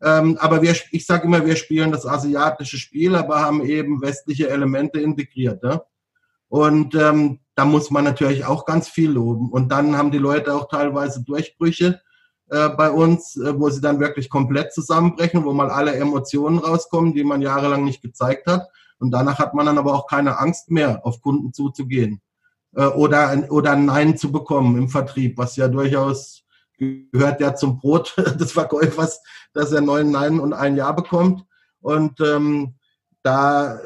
[0.02, 4.50] Ähm, aber wir, ich sage immer, wir spielen das asiatische Spiel, aber haben eben westliche
[4.50, 5.64] Elemente integriert.
[5.64, 5.84] Ja?
[6.50, 9.50] Und ähm, da muss man natürlich auch ganz viel loben.
[9.50, 12.02] Und dann haben die Leute auch teilweise Durchbrüche
[12.54, 17.14] äh, bei uns, äh, wo sie dann wirklich komplett zusammenbrechen, wo mal alle Emotionen rauskommen,
[17.14, 18.70] die man jahrelang nicht gezeigt hat.
[19.00, 22.22] Und danach hat man dann aber auch keine Angst mehr, auf Kunden zuzugehen
[22.76, 26.44] äh, oder, oder ein Nein zu bekommen im Vertrieb, was ja durchaus
[26.78, 29.22] gehört ja zum Brot des Verkäufers,
[29.54, 31.44] dass er neun Nein und ein Ja bekommt.
[31.82, 32.76] Und ähm,
[33.24, 33.80] da,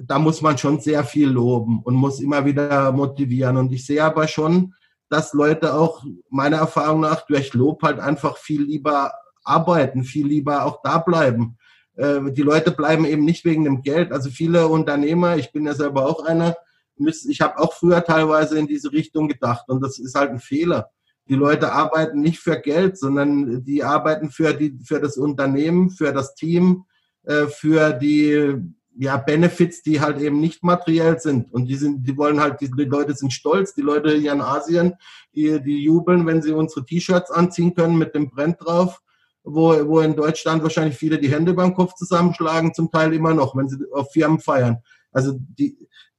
[0.00, 3.56] da muss man schon sehr viel loben und muss immer wieder motivieren.
[3.56, 4.74] Und ich sehe aber schon,
[5.08, 9.12] dass Leute auch meiner Erfahrung nach durch Lob halt einfach viel lieber
[9.44, 11.56] arbeiten, viel lieber auch da bleiben.
[11.96, 14.12] Äh, die Leute bleiben eben nicht wegen dem Geld.
[14.12, 16.56] Also viele Unternehmer, ich bin ja selber auch einer,
[16.96, 20.90] ich habe auch früher teilweise in diese Richtung gedacht und das ist halt ein Fehler.
[21.28, 26.12] Die Leute arbeiten nicht für Geld, sondern die arbeiten für, die, für das Unternehmen, für
[26.12, 26.84] das Team,
[27.24, 28.56] äh, für die
[28.96, 31.52] ja, Benefits, die halt eben nicht materiell sind.
[31.52, 34.40] Und die sind, die wollen halt, die, die Leute sind stolz, die Leute hier in
[34.40, 34.94] Asien,
[35.34, 39.00] die, die jubeln, wenn sie unsere T-Shirts anziehen können mit dem Brand drauf,
[39.42, 43.56] wo, wo in Deutschland wahrscheinlich viele die Hände beim Kopf zusammenschlagen, zum Teil immer noch,
[43.56, 44.78] wenn sie auf Firmen feiern.
[45.12, 45.76] Also die,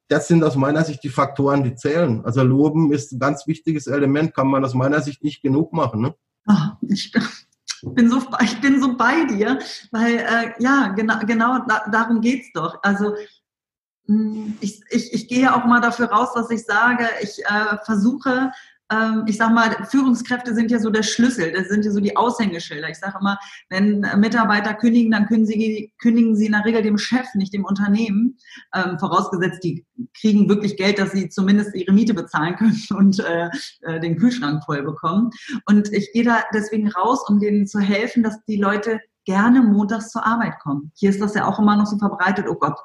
[0.07, 2.23] das sind aus meiner Sicht die Faktoren, die zählen.
[2.25, 6.01] Also Loben ist ein ganz wichtiges Element, kann man aus meiner Sicht nicht genug machen.
[6.01, 6.15] Ne?
[6.45, 7.11] Ach, ich,
[7.81, 9.59] bin so, ich bin so bei dir,
[9.91, 12.79] weil äh, ja, genau, genau da, darum geht's doch.
[12.83, 13.15] Also
[14.07, 18.51] Hm, ich, ich, ich gehe auch mal dafür raus, dass ich sage, ich äh, versuche
[19.25, 22.87] ich sag mal, Führungskräfte sind ja so der Schlüssel, das sind ja so die Aushängeschilder.
[22.89, 26.99] Ich sage immer, wenn Mitarbeiter kündigen, dann kündigen sie, kündigen sie in der Regel dem
[26.99, 28.37] Chef, nicht dem Unternehmen.
[28.75, 29.85] Ähm, vorausgesetzt, die
[30.19, 33.49] kriegen wirklich Geld, dass sie zumindest ihre Miete bezahlen können und äh,
[33.81, 35.31] äh, den Kühlschrank voll bekommen.
[35.65, 40.11] Und ich gehe da deswegen raus, um denen zu helfen, dass die Leute gerne montags
[40.11, 40.91] zur Arbeit kommen.
[40.95, 42.77] Hier ist das ja auch immer noch so verbreitet, oh Gott,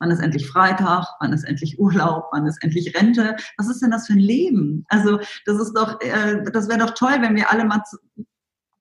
[0.00, 1.06] Wann ist endlich Freitag?
[1.20, 2.24] Wann ist endlich Urlaub?
[2.32, 3.36] Wann ist endlich Rente?
[3.56, 4.84] Was ist denn das für ein Leben?
[4.88, 7.98] Also das ist doch, äh, das wäre doch toll, wenn wir alle mal zu,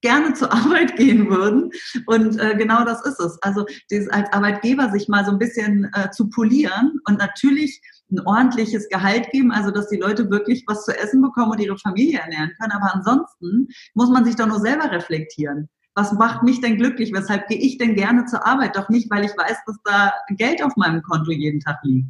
[0.02, 1.72] gerne zur Arbeit gehen würden.
[2.06, 3.42] Und äh, genau das ist es.
[3.42, 8.20] Also dieses als Arbeitgeber sich mal so ein bisschen äh, zu polieren und natürlich ein
[8.20, 12.20] ordentliches Gehalt geben, also dass die Leute wirklich was zu essen bekommen und ihre Familie
[12.20, 12.74] ernähren können.
[12.74, 17.14] Aber ansonsten muss man sich doch nur selber reflektieren was macht mich denn glücklich?
[17.14, 18.76] Weshalb gehe ich denn gerne zur Arbeit?
[18.76, 22.08] Doch nicht, weil ich weiß, dass da Geld auf meinem Konto jeden Tag liegt.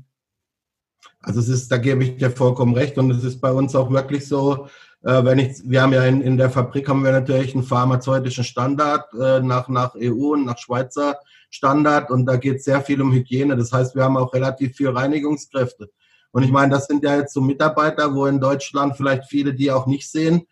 [1.22, 3.90] Also es ist, da gebe ich dir vollkommen recht und es ist bei uns auch
[3.90, 4.68] wirklich so,
[5.04, 8.44] äh, wenn ich, wir haben ja in, in der Fabrik haben wir natürlich einen pharmazeutischen
[8.44, 11.18] Standard äh, nach, nach EU und nach Schweizer
[11.50, 13.56] Standard und da geht es sehr viel um Hygiene.
[13.56, 15.90] Das heißt, wir haben auch relativ viel Reinigungskräfte.
[16.32, 19.72] Und ich meine, das sind ja jetzt so Mitarbeiter, wo in Deutschland vielleicht viele die
[19.72, 20.48] auch nicht sehen,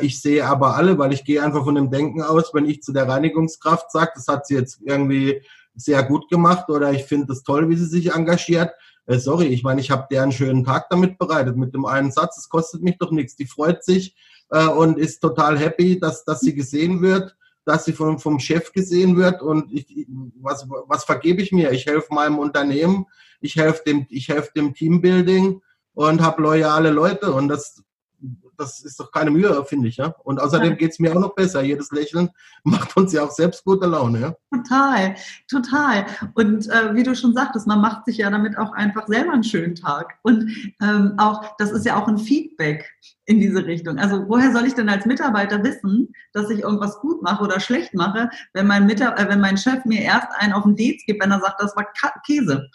[0.00, 2.92] ich sehe aber alle, weil ich gehe einfach von dem Denken aus, wenn ich zu
[2.92, 5.40] der Reinigungskraft sage, das hat sie jetzt irgendwie
[5.78, 8.72] sehr gut gemacht oder ich finde es toll, wie sie sich engagiert.
[9.06, 12.10] Äh, sorry, ich meine, ich habe der einen schönen Tag damit bereitet, mit dem einen
[12.10, 13.36] Satz, es kostet mich doch nichts.
[13.36, 14.16] Die freut sich
[14.50, 18.72] äh, und ist total happy, dass, dass sie gesehen wird, dass sie vom, vom Chef
[18.72, 20.06] gesehen wird und ich,
[20.40, 21.70] was, was vergebe ich mir?
[21.70, 23.06] Ich helfe meinem Unternehmen,
[23.40, 25.60] ich helfe dem, ich helfe dem Teambuilding
[25.94, 27.82] und habe loyale Leute und das
[28.58, 29.96] das ist doch keine Mühe, finde ich.
[29.96, 30.14] Ja?
[30.24, 31.62] Und außerdem geht es mir auch noch besser.
[31.62, 32.30] Jedes Lächeln
[32.64, 34.20] macht uns ja auch selbst gute Laune.
[34.20, 34.34] Ja?
[34.52, 35.14] Total,
[35.48, 36.06] total.
[36.34, 39.44] Und äh, wie du schon sagtest, man macht sich ja damit auch einfach selber einen
[39.44, 40.18] schönen Tag.
[40.22, 40.50] Und
[40.82, 42.90] ähm, auch, das ist ja auch ein Feedback
[43.26, 43.98] in diese Richtung.
[43.98, 47.94] Also woher soll ich denn als Mitarbeiter wissen, dass ich irgendwas gut mache oder schlecht
[47.94, 51.22] mache, wenn mein, Mitab äh, wenn mein Chef mir erst einen auf den Dates gibt,
[51.22, 51.86] wenn er sagt, das war
[52.26, 52.68] Käse.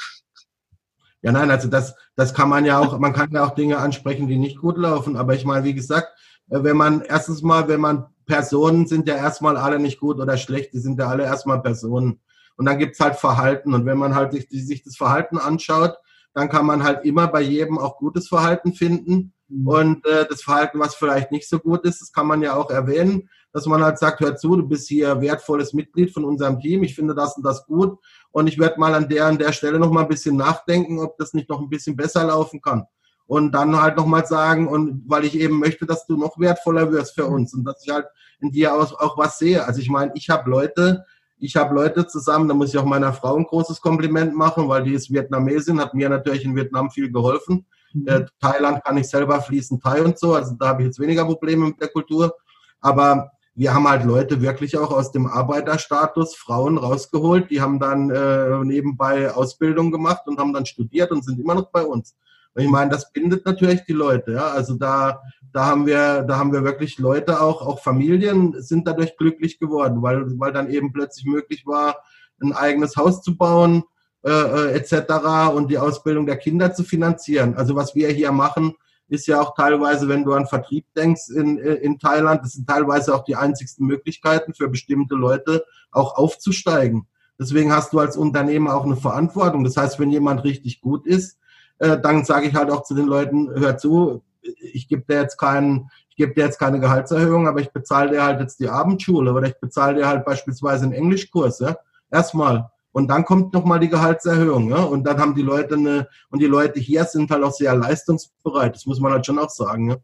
[1.23, 4.27] Ja, nein, also das, das kann man ja auch, man kann ja auch Dinge ansprechen,
[4.27, 5.15] die nicht gut laufen.
[5.15, 6.09] Aber ich meine, wie gesagt,
[6.49, 10.35] äh, wenn man erstens mal, wenn man Personen sind ja erstmal alle nicht gut oder
[10.35, 12.19] schlecht, die sind ja alle erstmal Personen.
[12.57, 13.73] Und dann gibt's halt Verhalten.
[13.73, 15.95] Und wenn man halt sich, sich das Verhalten anschaut,
[16.33, 19.33] dann kann man halt immer bei jedem auch gutes Verhalten finden.
[19.47, 19.67] Mhm.
[19.67, 22.69] Und äh, das Verhalten, was vielleicht nicht so gut ist, das kann man ja auch
[22.69, 26.83] erwähnen, dass man halt sagt, hör zu, du bist hier wertvolles Mitglied von unserem Team,
[26.83, 27.99] ich finde das und das gut
[28.31, 31.17] und ich werde mal an der an der Stelle noch mal ein bisschen nachdenken, ob
[31.17, 32.85] das nicht noch ein bisschen besser laufen kann.
[33.25, 36.91] Und dann halt noch mal sagen, und weil ich eben möchte, dass du noch wertvoller
[36.91, 38.07] wirst für uns und dass ich halt
[38.41, 39.65] in dir auch, auch was sehe.
[39.65, 41.05] Also ich meine, ich habe Leute,
[41.43, 44.83] ich habe Leute zusammen, da muss ich auch meiner Frau ein großes Kompliment machen, weil
[44.83, 47.65] die ist Vietnamesin, hat mir natürlich in Vietnam viel geholfen.
[47.91, 48.07] Mhm.
[48.07, 51.25] Äh, Thailand kann ich selber fließen Thai und so, also da habe ich jetzt weniger
[51.25, 52.33] Probleme mit der Kultur.
[52.79, 58.09] Aber wir haben halt Leute wirklich auch aus dem Arbeiterstatus, Frauen rausgeholt, die haben dann
[58.09, 62.15] äh, nebenbei Ausbildung gemacht und haben dann studiert und sind immer noch bei uns.
[62.55, 64.47] Und ich meine, das bindet natürlich die Leute, ja.
[64.47, 69.17] Also da, da haben wir, da haben wir wirklich Leute auch, auch Familien sind dadurch
[69.17, 71.97] glücklich geworden, weil, weil dann eben plötzlich möglich war,
[72.41, 73.83] ein eigenes Haus zu bauen,
[74.23, 75.53] äh, äh etc.
[75.53, 77.55] und die Ausbildung der Kinder zu finanzieren.
[77.55, 78.75] Also was wir hier machen,
[79.07, 83.13] ist ja auch teilweise, wenn du an Vertrieb denkst in, in Thailand, das sind teilweise
[83.13, 87.07] auch die einzigsten Möglichkeiten für bestimmte Leute auch aufzusteigen.
[87.39, 89.63] Deswegen hast du als Unternehmer auch eine Verantwortung.
[89.63, 91.37] Das heißt, wenn jemand richtig gut ist,
[91.83, 95.37] äh, dann sage ich halt auch zu den Leuten, hör zu, ich gebe dir jetzt
[95.37, 99.33] keinen, ich gebe dir jetzt keine Gehaltserhöhung, aber ich bezahle dir halt jetzt die Abendschule
[99.33, 101.59] oder ich bezahle dir halt beispielsweise einen Englischkurs.
[101.59, 101.77] Ja?
[102.09, 102.69] Erstmal.
[102.91, 104.69] Und dann kommt nochmal die Gehaltserhöhung.
[104.69, 104.83] Ja?
[104.83, 108.75] Und dann haben die Leute eine, und die Leute hier sind halt auch sehr leistungsbereit.
[108.75, 109.89] Das muss man halt schon auch sagen.
[109.89, 109.97] Ja?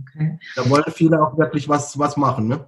[0.00, 0.38] Okay.
[0.56, 2.48] Da wollen viele auch wirklich was, was machen.
[2.48, 2.66] Ne?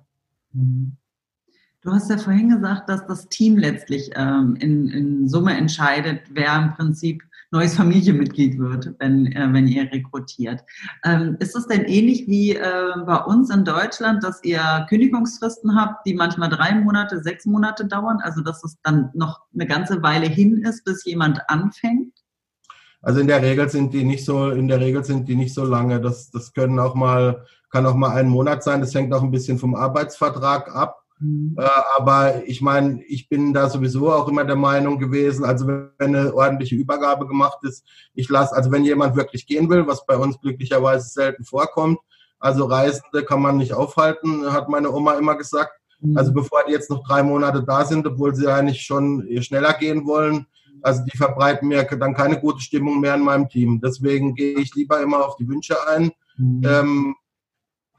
[1.82, 6.56] Du hast ja vorhin gesagt, dass das Team letztlich ähm, in, in Summe entscheidet, wer
[6.56, 10.62] im Prinzip neues Familienmitglied wird, wenn, äh, wenn ihr rekrutiert.
[11.04, 16.06] Ähm, ist es denn ähnlich wie äh, bei uns in Deutschland, dass ihr Kündigungsfristen habt,
[16.06, 18.18] die manchmal drei Monate, sechs Monate dauern?
[18.22, 22.12] Also dass es dann noch eine ganze Weile hin ist, bis jemand anfängt?
[23.02, 25.64] Also in der Regel sind die nicht so, in der Regel sind die nicht so
[25.64, 26.00] lange.
[26.00, 28.80] Das, das können auch mal, kann auch mal ein Monat sein.
[28.80, 30.99] Das hängt auch ein bisschen vom Arbeitsvertrag ab.
[31.20, 31.54] Mhm.
[31.59, 35.90] Äh, aber ich meine, ich bin da sowieso auch immer der Meinung gewesen, also wenn
[35.98, 40.16] eine ordentliche Übergabe gemacht ist, ich lasse, also wenn jemand wirklich gehen will, was bei
[40.16, 41.98] uns glücklicherweise selten vorkommt,
[42.38, 45.72] also Reisende kann man nicht aufhalten, hat meine Oma immer gesagt.
[46.00, 46.16] Mhm.
[46.16, 50.06] Also bevor die jetzt noch drei Monate da sind, obwohl sie eigentlich schon schneller gehen
[50.06, 50.46] wollen,
[50.83, 53.80] Also die verbreiten mir dann keine gute Stimmung mehr in meinem Team.
[53.83, 56.11] Deswegen gehe ich lieber immer auf die Wünsche ein.
[56.38, 56.62] Mhm.
[56.64, 57.14] Ähm,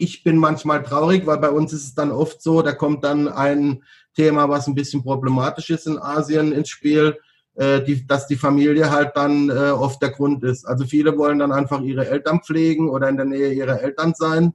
[0.02, 3.28] ich bin manchmal traurig, weil bei uns ist es dann oft so, da kommt dann
[3.28, 3.84] ein
[4.16, 7.20] Thema, was ein bisschen problematisch ist in Asien ins Spiel,
[7.54, 10.66] äh, die, dass die Familie halt dann äh, oft der Grund ist.
[10.66, 14.54] Also viele wollen dann einfach ihre Eltern pflegen oder in der Nähe ihrer Eltern sein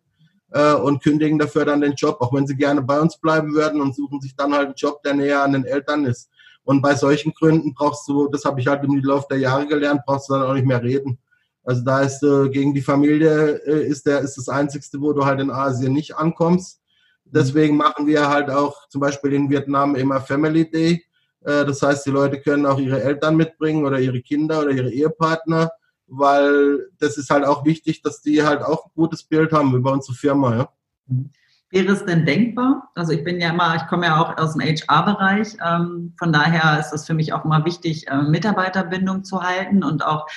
[0.50, 3.80] äh, und kündigen dafür dann den Job, auch wenn sie gerne bei uns bleiben würden
[3.80, 6.28] und suchen sich dann halt einen Job, der näher an den Eltern ist.
[6.64, 10.00] Und bei solchen Gründen brauchst du, das habe ich halt im Laufe der Jahre gelernt,
[10.04, 11.20] brauchst du dann auch nicht mehr reden.
[11.66, 15.24] Also da ist äh, gegen die Familie äh, ist der ist das einzigste, wo du
[15.26, 16.80] halt in Asien nicht ankommst.
[17.24, 21.04] Deswegen machen wir halt auch zum Beispiel in Vietnam immer Family Day.
[21.44, 24.92] Äh, das heißt, die Leute können auch ihre Eltern mitbringen oder ihre Kinder oder ihre
[24.92, 25.72] Ehepartner,
[26.06, 29.92] weil das ist halt auch wichtig, dass die halt auch ein gutes Bild haben über
[29.92, 30.56] unsere Firma.
[30.56, 30.68] Ja.
[31.08, 31.30] Mhm.
[31.70, 32.90] Wäre es denn denkbar?
[32.94, 35.56] Also ich bin ja immer, ich komme ja auch aus dem HR-Bereich.
[35.66, 40.04] Ähm, von daher ist es für mich auch immer wichtig, äh, Mitarbeiterbindung zu halten und
[40.04, 40.28] auch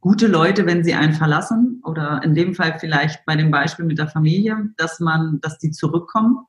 [0.00, 3.98] gute Leute, wenn sie einen verlassen oder in dem Fall vielleicht bei dem Beispiel mit
[3.98, 6.46] der Familie, dass man, dass die zurückkommen.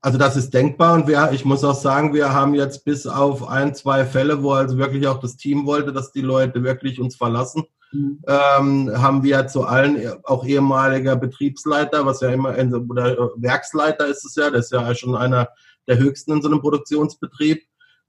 [0.00, 3.48] Also das ist denkbar und wir, ich muss auch sagen, wir haben jetzt bis auf
[3.48, 7.16] ein, zwei Fälle, wo also wirklich auch das Team wollte, dass die Leute wirklich uns
[7.16, 8.22] verlassen, mhm.
[8.28, 12.50] ähm, haben wir zu allen, auch ehemaliger Betriebsleiter, was ja immer,
[12.88, 15.48] oder Werksleiter ist es ja, das ist ja schon einer
[15.88, 17.62] der höchsten in so einem Produktionsbetrieb,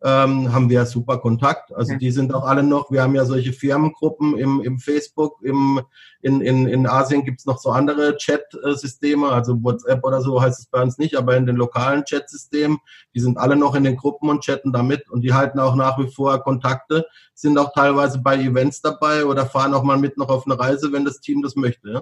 [0.03, 1.73] ähm, haben wir super Kontakt.
[1.73, 5.81] Also die sind auch alle noch, wir haben ja solche Firmengruppen im, im Facebook, im,
[6.21, 10.65] in, in, in Asien gibt's noch so andere Chat-Systeme, also WhatsApp oder so heißt es
[10.67, 12.77] bei uns nicht, aber in den lokalen Chat-Systemen,
[13.15, 15.97] die sind alle noch in den Gruppen und chatten damit und die halten auch nach
[15.97, 20.29] wie vor Kontakte, sind auch teilweise bei Events dabei oder fahren auch mal mit noch
[20.29, 21.89] auf eine Reise, wenn das Team das möchte.
[21.91, 22.01] Ja?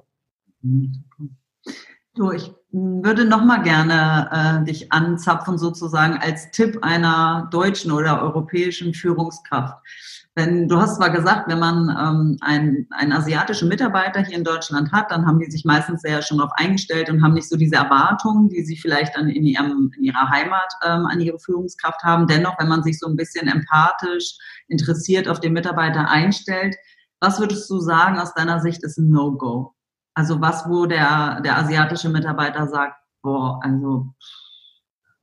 [0.62, 1.06] Mhm.
[2.16, 8.22] Du, ich würde noch mal gerne äh, dich anzapfen, sozusagen als Tipp einer deutschen oder
[8.22, 9.78] europäischen Führungskraft.
[10.38, 14.94] Denn du hast zwar gesagt, wenn man ähm, einen, einen asiatischen Mitarbeiter hier in Deutschland
[14.94, 17.76] hat, dann haben die sich meistens sehr schon darauf eingestellt und haben nicht so diese
[17.76, 22.28] Erwartungen, die sie vielleicht dann in, ihrem, in ihrer Heimat ähm, an ihre Führungskraft haben.
[22.28, 24.38] Dennoch, wenn man sich so ein bisschen empathisch
[24.70, 26.76] interessiert auf den Mitarbeiter einstellt,
[27.20, 29.76] was würdest du sagen aus deiner Sicht ist ein No-Go?
[30.16, 34.14] Also was, wo der, der asiatische Mitarbeiter sagt, boah, also.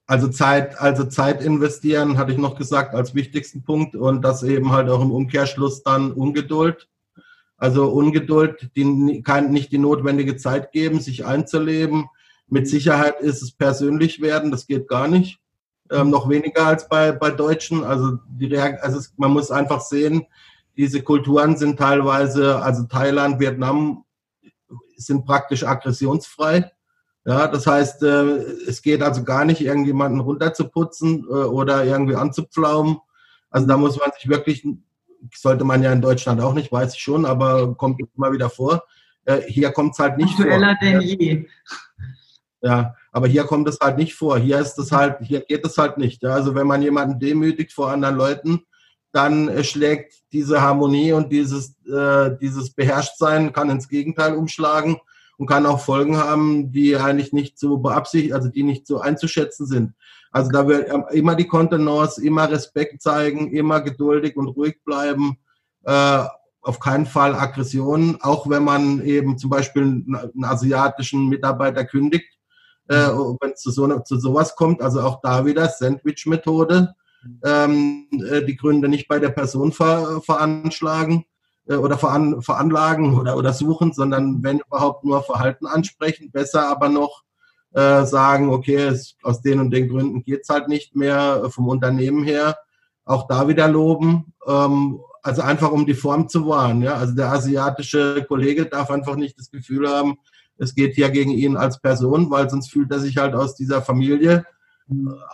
[0.06, 4.70] Also Zeit, also Zeit investieren, hatte ich noch gesagt, als wichtigsten Punkt und das eben
[4.70, 6.88] halt auch im Umkehrschluss dann Ungeduld.
[7.56, 12.08] Also Ungeduld, die kann nicht die notwendige Zeit geben, sich einzuleben.
[12.48, 15.38] Mit Sicherheit ist es persönlich werden, das geht gar nicht.
[15.90, 17.84] Ähm, noch weniger als bei, bei Deutschen.
[17.84, 20.26] Also, die also es, man muss einfach sehen,
[20.76, 24.04] diese Kulturen sind teilweise, also Thailand, Vietnam
[25.06, 26.70] sind praktisch aggressionsfrei.
[27.24, 28.36] Ja, das heißt, äh,
[28.66, 32.98] es geht also gar nicht, irgendjemanden runterzuputzen äh, oder irgendwie anzupflaumen.
[33.50, 34.66] Also da muss man sich wirklich,
[35.34, 38.82] sollte man ja in Deutschland auch nicht, weiß ich schon, aber kommt immer wieder vor.
[39.24, 40.88] Äh, hier kommt es halt nicht Aktueller vor.
[40.88, 41.46] denn je.
[42.60, 44.38] Ja, aber hier kommt es halt nicht vor.
[44.38, 46.22] Hier ist es halt, hier geht es halt nicht.
[46.22, 46.30] Ja?
[46.30, 48.64] Also wenn man jemanden demütigt vor anderen Leuten,
[49.12, 54.96] dann schlägt diese Harmonie und dieses, äh, dieses Beherrschtsein kann ins Gegenteil umschlagen
[55.36, 59.66] und kann auch Folgen haben, die eigentlich nicht so beabsichtigt, also die nicht so einzuschätzen
[59.66, 59.92] sind.
[60.30, 65.36] Also da wird immer die Kontenance, immer Respekt zeigen, immer geduldig und ruhig bleiben,
[65.84, 66.24] äh,
[66.62, 72.38] auf keinen Fall Aggressionen, auch wenn man eben zum Beispiel einen asiatischen Mitarbeiter kündigt,
[72.88, 76.94] äh, wenn es zu, so, zu sowas kommt, also auch da wieder Sandwich-Methode
[77.44, 81.24] ähm, äh, die Gründe nicht bei der Person ver, veranschlagen
[81.68, 86.88] äh, oder veran, veranlagen oder, oder suchen, sondern wenn überhaupt nur Verhalten ansprechen, besser aber
[86.88, 87.22] noch
[87.72, 91.68] äh, sagen, okay, es, aus den und den Gründen geht's halt nicht mehr äh, vom
[91.68, 92.58] Unternehmen her.
[93.04, 94.34] Auch da wieder loben.
[94.46, 96.82] Ähm, also einfach um die Form zu wahren.
[96.82, 96.94] Ja?
[96.94, 100.16] Also der asiatische Kollege darf einfach nicht das Gefühl haben,
[100.58, 103.82] es geht hier gegen ihn als Person, weil sonst fühlt er sich halt aus dieser
[103.82, 104.44] Familie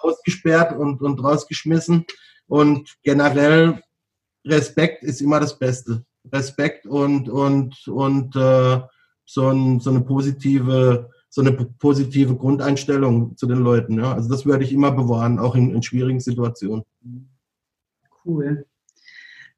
[0.00, 2.04] ausgesperrt und, und rausgeschmissen.
[2.46, 3.82] Und generell
[4.46, 6.04] Respekt ist immer das Beste.
[6.32, 8.80] Respekt und, und, und äh,
[9.24, 13.98] so, ein, so eine positive so eine positive Grundeinstellung zu den Leuten.
[13.98, 14.14] Ja?
[14.14, 16.84] Also das würde ich immer bewahren, auch in, in schwierigen Situationen.
[18.24, 18.66] Cool.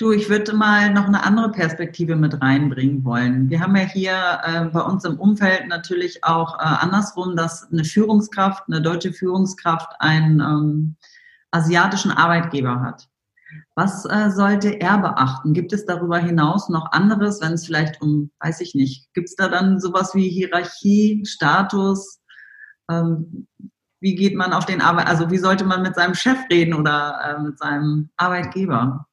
[0.01, 3.51] Du, ich würde mal noch eine andere Perspektive mit reinbringen wollen.
[3.51, 7.85] Wir haben ja hier äh, bei uns im Umfeld natürlich auch äh, andersrum, dass eine
[7.85, 10.97] Führungskraft, eine deutsche Führungskraft einen ähm,
[11.51, 13.11] asiatischen Arbeitgeber hat.
[13.75, 15.53] Was äh, sollte er beachten?
[15.53, 19.37] Gibt es darüber hinaus noch anderes, wenn es vielleicht um, weiß ich nicht, gibt es
[19.37, 22.23] da dann sowas wie Hierarchie, Status?
[22.91, 23.47] Ähm,
[24.01, 27.37] wie geht man auf den Arbeit, also wie sollte man mit seinem Chef reden oder
[27.37, 29.07] äh, mit seinem Arbeitgeber?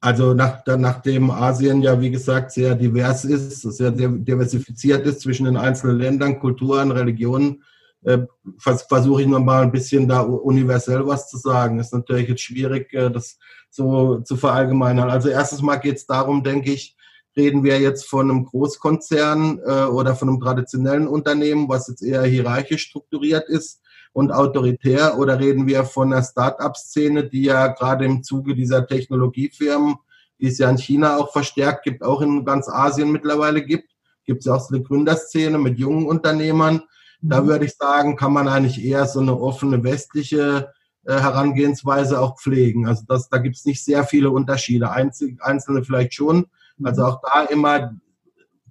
[0.00, 5.56] Also nach, nachdem Asien ja, wie gesagt, sehr divers ist, sehr diversifiziert ist zwischen den
[5.56, 7.62] einzelnen Ländern, Kulturen, Religionen,
[8.04, 8.18] äh,
[8.58, 11.80] vers versuche ich nochmal ein bisschen da universell was zu sagen.
[11.80, 13.38] Ist natürlich jetzt schwierig, äh, das
[13.70, 15.10] so zu verallgemeinern.
[15.10, 16.96] Also erstens mal geht es darum, denke ich,
[17.36, 22.22] reden wir jetzt von einem Großkonzern äh, oder von einem traditionellen Unternehmen, was jetzt eher
[22.24, 23.80] hierarchisch strukturiert ist
[24.16, 29.96] und autoritär, oder reden wir von einer Start-up-Szene, die ja gerade im Zuge dieser Technologiefirmen,
[30.40, 33.90] die es ja in China auch verstärkt gibt, auch in ganz Asien mittlerweile gibt,
[34.24, 36.80] gibt es ja auch so eine Gründerszene mit jungen Unternehmern.
[37.20, 37.48] Da mhm.
[37.48, 40.72] würde ich sagen, kann man eigentlich eher so eine offene westliche
[41.04, 42.88] äh, Herangehensweise auch pflegen.
[42.88, 44.92] Also das, da gibt es nicht sehr viele Unterschiede.
[44.92, 46.46] Einzel, einzelne vielleicht schon.
[46.82, 47.08] Also mhm.
[47.08, 47.92] auch da immer,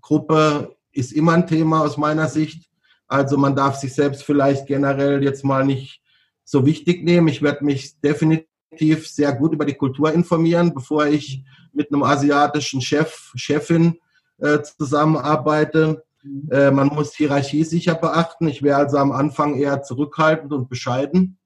[0.01, 2.67] Gruppe ist immer ein Thema aus meiner Sicht.
[3.07, 6.01] Also man darf sich selbst vielleicht generell jetzt mal nicht
[6.43, 7.27] so wichtig nehmen.
[7.27, 12.81] Ich werde mich definitiv sehr gut über die Kultur informieren, bevor ich mit einem asiatischen
[12.81, 13.99] Chef, Chefin
[14.37, 16.03] äh, zusammenarbeite.
[16.49, 18.47] Äh, man muss Hierarchie sicher beachten.
[18.47, 21.37] Ich wäre also am Anfang eher zurückhaltend und bescheiden.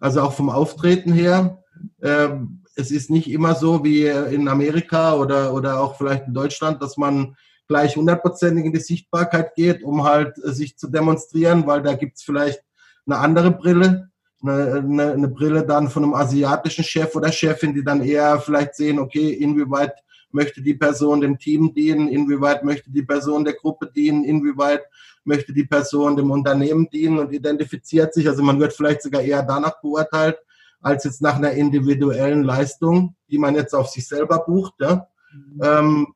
[0.00, 1.62] Also auch vom Auftreten her.
[2.00, 2.28] Äh,
[2.74, 6.96] es ist nicht immer so wie in Amerika oder, oder auch vielleicht in Deutschland, dass
[6.96, 7.36] man
[7.72, 12.18] gleich hundertprozentig in die Sichtbarkeit geht, um halt äh, sich zu demonstrieren, weil da gibt
[12.18, 12.62] es vielleicht
[13.06, 14.10] eine andere Brille,
[14.42, 18.74] eine, eine, eine, Brille dann von einem asiatischen Chef oder Chefin, die dann eher vielleicht
[18.74, 19.94] sehen, okay, inwieweit
[20.32, 24.82] möchte die Person dem Team dienen, inwieweit möchte die Person der Gruppe dienen, inwieweit
[25.24, 28.28] möchte die Person dem Unternehmen dienen und identifiziert sich.
[28.28, 30.36] Also man wird vielleicht sogar eher danach beurteilt,
[30.82, 34.74] als jetzt nach einer individuellen Leistung, die man jetzt auf sich selber bucht.
[34.78, 35.06] Ja?
[35.32, 35.60] Mhm.
[35.62, 36.14] Ähm,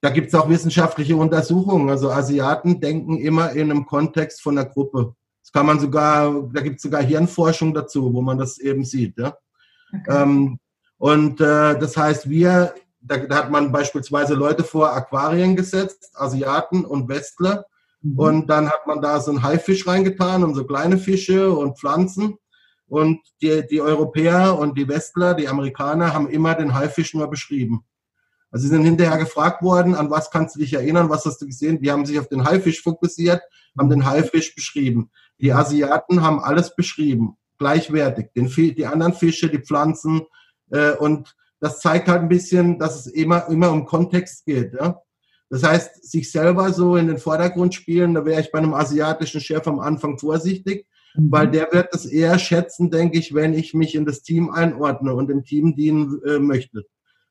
[0.00, 1.90] da gibt es auch wissenschaftliche Untersuchungen.
[1.90, 5.14] Also Asiaten denken immer in einem Kontext von der Gruppe.
[5.42, 9.18] Das kann man sogar, da gibt es sogar Hirnforschung dazu, wo man das eben sieht.
[9.18, 9.36] Ja?
[9.92, 10.22] Okay.
[10.22, 10.58] Ähm,
[10.98, 16.84] und äh, das heißt, wir, da, da, hat man beispielsweise Leute vor Aquarien gesetzt, Asiaten
[16.84, 17.64] und Westler.
[18.02, 18.18] Mhm.
[18.18, 22.36] Und dann hat man da so einen Haifisch reingetan und so kleine Fische und Pflanzen.
[22.86, 27.84] Und die, die Europäer und die Westler, die Amerikaner, haben immer den Haifisch nur beschrieben.
[28.50, 31.46] Also sie sind hinterher gefragt worden, an was kannst du dich erinnern, was hast du
[31.46, 31.80] gesehen?
[31.80, 33.42] Die haben sich auf den Haifisch fokussiert,
[33.78, 35.10] haben den Haifisch beschrieben.
[35.38, 38.28] Die Asiaten haben alles beschrieben, gleichwertig.
[38.34, 40.22] Den, die anderen Fische, die Pflanzen.
[40.70, 44.72] Äh, und das zeigt halt ein bisschen, dass es immer, immer um Kontext geht.
[44.72, 44.98] Ja?
[45.50, 49.42] Das heißt, sich selber so in den Vordergrund spielen, da wäre ich bei einem asiatischen
[49.42, 51.30] Chef am Anfang vorsichtig, mhm.
[51.30, 55.14] weil der wird es eher schätzen, denke ich, wenn ich mich in das Team einordne
[55.14, 56.86] und dem Team dienen äh, möchte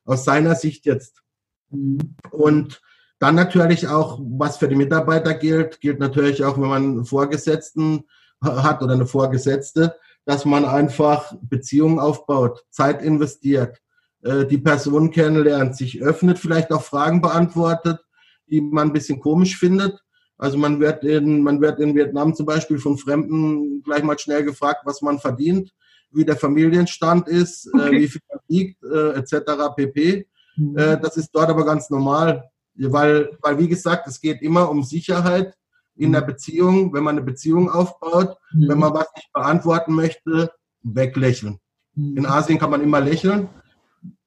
[0.08, 1.22] aus seiner Sicht jetzt.
[1.70, 2.16] Mhm.
[2.30, 2.80] Und
[3.18, 8.04] dann natürlich auch, was für die Mitarbeiter gilt, gilt natürlich auch, wenn man einen Vorgesetzten
[8.42, 13.80] hat oder eine Vorgesetzte, dass man einfach Beziehungen aufbaut, Zeit investiert,
[14.22, 17.98] äh, die Person kennenlernt, sich öffnet, vielleicht auch Fragen beantwortet,
[18.46, 20.00] die man ein bisschen komisch findet.
[20.38, 24.44] Also man wird in, man wird in Vietnam zum Beispiel von Fremden gleich mal schnell
[24.44, 25.72] gefragt, was man verdient
[26.10, 28.00] wie der Familienstand ist, äh, okay.
[28.00, 29.32] wie viel liegt, äh, etc.
[29.76, 30.26] pp.
[30.56, 30.76] Mhm.
[30.76, 34.82] Äh, das ist dort aber ganz normal, weil, weil, wie gesagt, es geht immer um
[34.82, 35.54] Sicherheit
[35.96, 36.26] in der mhm.
[36.26, 36.94] Beziehung.
[36.94, 38.68] Wenn man eine Beziehung aufbaut, mhm.
[38.68, 40.50] wenn man was nicht beantworten möchte,
[40.82, 41.58] weglächeln.
[41.94, 42.16] Mhm.
[42.16, 43.48] In Asien kann man immer lächeln,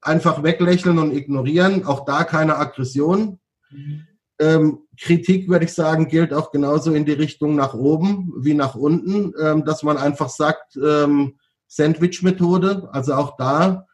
[0.02, 1.86] einfach weglächeln und ignorieren.
[1.86, 3.40] Auch da keine Aggression.
[4.40, 8.76] Ähm, Kritik, würde ich sagen, gilt auch genauso in die Richtung nach oben wie nach
[8.76, 13.86] unten, ähm, dass man einfach sagt, ähm, Sandwich-Methode, also auch da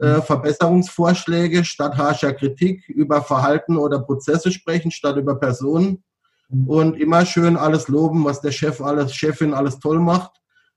[0.00, 0.22] äh, mhm.
[0.22, 6.02] Verbesserungsvorschläge statt harscher Kritik über Verhalten oder Prozesse sprechen, statt über Personen
[6.48, 6.68] mhm.
[6.68, 10.32] und immer schön alles loben, was der Chef alles, Chefin alles toll macht,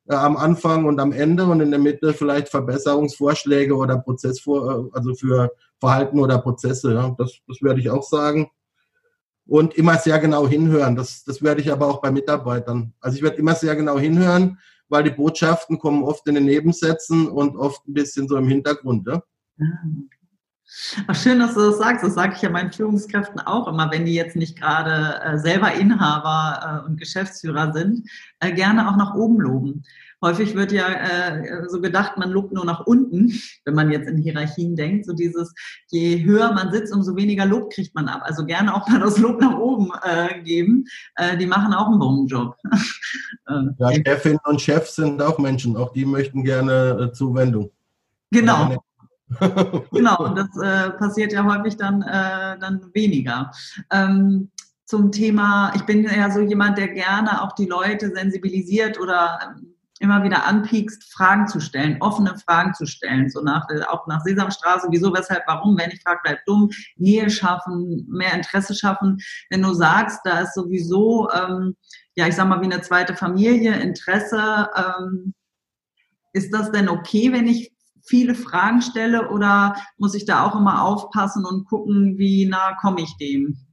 [0.07, 4.97] äh, am Anfang und am Ende und in der Mitte vielleicht Verbesserungsvorschläge oder Prozessvor, äh,
[4.97, 6.93] also für Verhalten oder Prozesse.
[6.93, 8.49] Ja, das, das werde ich auch sagen.
[9.47, 10.97] Und immer sehr genau hinhören.
[10.97, 12.93] Das, das werde ich aber auch bei Mitarbeitern.
[12.99, 14.59] Also ich werde immer sehr genau hinhören
[14.89, 19.07] weil die Botschaften kommen oft in den Nebensätzen und oft ein bisschen so im Hintergrund.
[19.07, 19.21] Ja?
[21.07, 22.03] Ach, schön, dass du das sagst.
[22.03, 25.73] Das sage ich ja meinen Führungskräften auch immer, wenn die jetzt nicht gerade äh, selber
[25.73, 28.09] Inhaber äh, und Geschäftsführer sind,
[28.39, 29.83] äh, gerne auch nach oben loben.
[30.23, 33.33] Häufig wird ja äh, so gedacht, man lobt nur nach unten,
[33.65, 35.05] wenn man jetzt in Hierarchien denkt.
[35.05, 35.53] So dieses,
[35.89, 38.21] je höher man sitzt, umso weniger Lob kriegt man ab.
[38.23, 40.85] Also gerne auch mal das Lob nach oben äh, geben.
[41.15, 42.55] Äh, die machen auch einen Bombenjob.
[43.49, 45.77] Äh, ja, Chefinnen und Chefs sind auch Menschen.
[45.77, 47.71] Auch die möchten gerne äh, Zuwendung.
[48.31, 48.83] Genau.
[49.91, 53.51] genau, und das äh, passiert ja häufig dann, äh, dann weniger.
[53.89, 54.51] Ähm,
[54.85, 59.55] zum Thema, ich bin ja so jemand, der gerne auch die Leute sensibilisiert oder
[59.99, 64.87] immer wieder anpiekst, Fragen zu stellen, offene Fragen zu stellen, so nach, auch nach Sesamstraße,
[64.91, 69.19] wieso, weshalb, warum, wenn ich frage, bleib dumm, Nähe schaffen, mehr Interesse schaffen.
[69.49, 71.75] Wenn du sagst, da ist sowieso, ähm,
[72.15, 75.33] ja, ich sag mal, wie eine zweite Familie, Interesse, ähm,
[76.33, 77.71] ist das denn okay, wenn ich
[78.05, 83.01] viele Fragen stelle oder muss ich da auch immer aufpassen und gucken, wie nah komme
[83.01, 83.66] ich dem?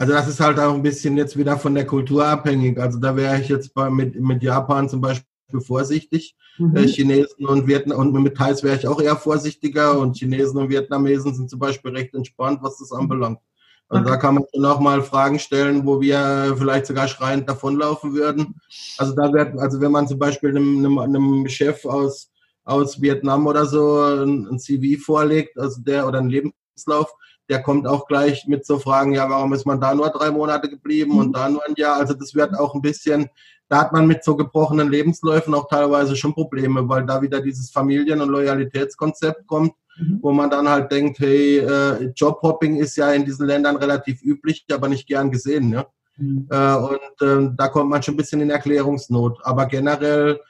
[0.00, 2.78] Also das ist halt auch ein bisschen jetzt wieder von der Kultur abhängig.
[2.80, 5.26] Also da wäre ich jetzt bei, mit, mit Japan zum Beispiel
[5.58, 6.34] vorsichtig.
[6.56, 6.74] Mhm.
[6.74, 10.70] Äh, Chinesen und Vietnam und mit Thais wäre ich auch eher vorsichtiger und Chinesen und
[10.70, 13.40] Vietnamesen sind zum Beispiel recht entspannt, was das anbelangt.
[13.90, 14.10] Also okay.
[14.12, 18.58] da kann man schon auch mal Fragen stellen, wo wir vielleicht sogar schreiend davonlaufen würden.
[18.96, 22.30] Also da wird, also wenn man zum Beispiel einem, einem, einem Chef aus,
[22.64, 27.12] aus Vietnam oder so ein, ein CV vorlegt, also der oder einen Lebenslauf,
[27.50, 30.70] der kommt auch gleich mit so Fragen, ja, warum ist man da nur drei Monate
[30.70, 31.32] geblieben und mhm.
[31.32, 31.96] da nur ein Jahr?
[31.96, 33.28] Also das wird auch ein bisschen,
[33.68, 37.70] da hat man mit so gebrochenen Lebensläufen auch teilweise schon Probleme, weil da wieder dieses
[37.70, 40.20] Familien- und Loyalitätskonzept kommt, mhm.
[40.22, 44.64] wo man dann halt denkt, hey, äh, Jobhopping ist ja in diesen Ländern relativ üblich,
[44.72, 45.70] aber nicht gern gesehen.
[45.70, 45.86] Ne?
[46.18, 46.46] Mhm.
[46.50, 49.40] Äh, und äh, da kommt man schon ein bisschen in Erklärungsnot.
[49.42, 50.40] Aber generell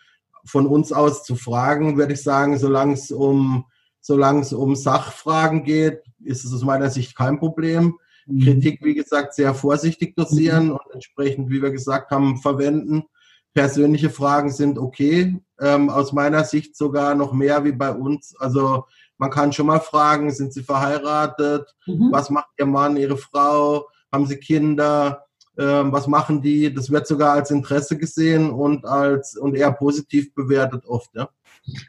[0.45, 3.65] von uns aus zu fragen, würde ich sagen, solange es um
[4.01, 7.99] solange es um Sachfragen geht, ist es aus meiner Sicht kein Problem.
[8.27, 8.41] Mhm.
[8.41, 10.73] Kritik, wie gesagt, sehr vorsichtig dosieren mhm.
[10.73, 13.05] und entsprechend, wie wir gesagt haben, verwenden.
[13.53, 15.41] Persönliche Fragen sind okay.
[15.61, 18.35] Ähm, aus meiner Sicht sogar noch mehr wie bei uns.
[18.39, 18.85] Also
[19.19, 21.75] man kann schon mal fragen, sind Sie verheiratet?
[21.87, 22.11] Mhm.
[22.11, 23.89] Was macht Ihr Mann, Ihre Frau?
[24.13, 25.27] Haben Sie Kinder?
[25.59, 26.73] Ähm, was machen die?
[26.73, 31.15] Das wird sogar als Interesse gesehen und als und eher positiv bewertet oft.
[31.15, 31.29] Ja?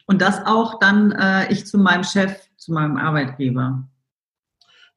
[0.08, 3.88] Und das auch dann äh, ich zu meinem Chef, zu meinem Arbeitgeber.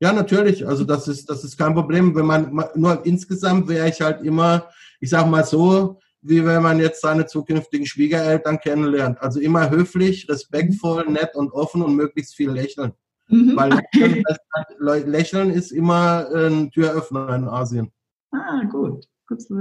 [0.04, 0.68] Ja, natürlich.
[0.68, 2.14] Also das ist, das ist kein Problem.
[2.14, 4.68] Wenn man nur insgesamt wäre ich halt immer,
[5.00, 9.18] ich sag mal so, wie wenn man jetzt seine zukünftigen Schwiegereltern kennenlernt.
[9.22, 12.92] Also immer höflich, respektvoll, nett und offen und möglichst viel lächeln.
[13.28, 13.56] Mhm.
[13.56, 17.90] Weil lächeln, lächeln ist immer ein Türöffner in Asien.
[18.30, 19.54] Ah, gut gut zu.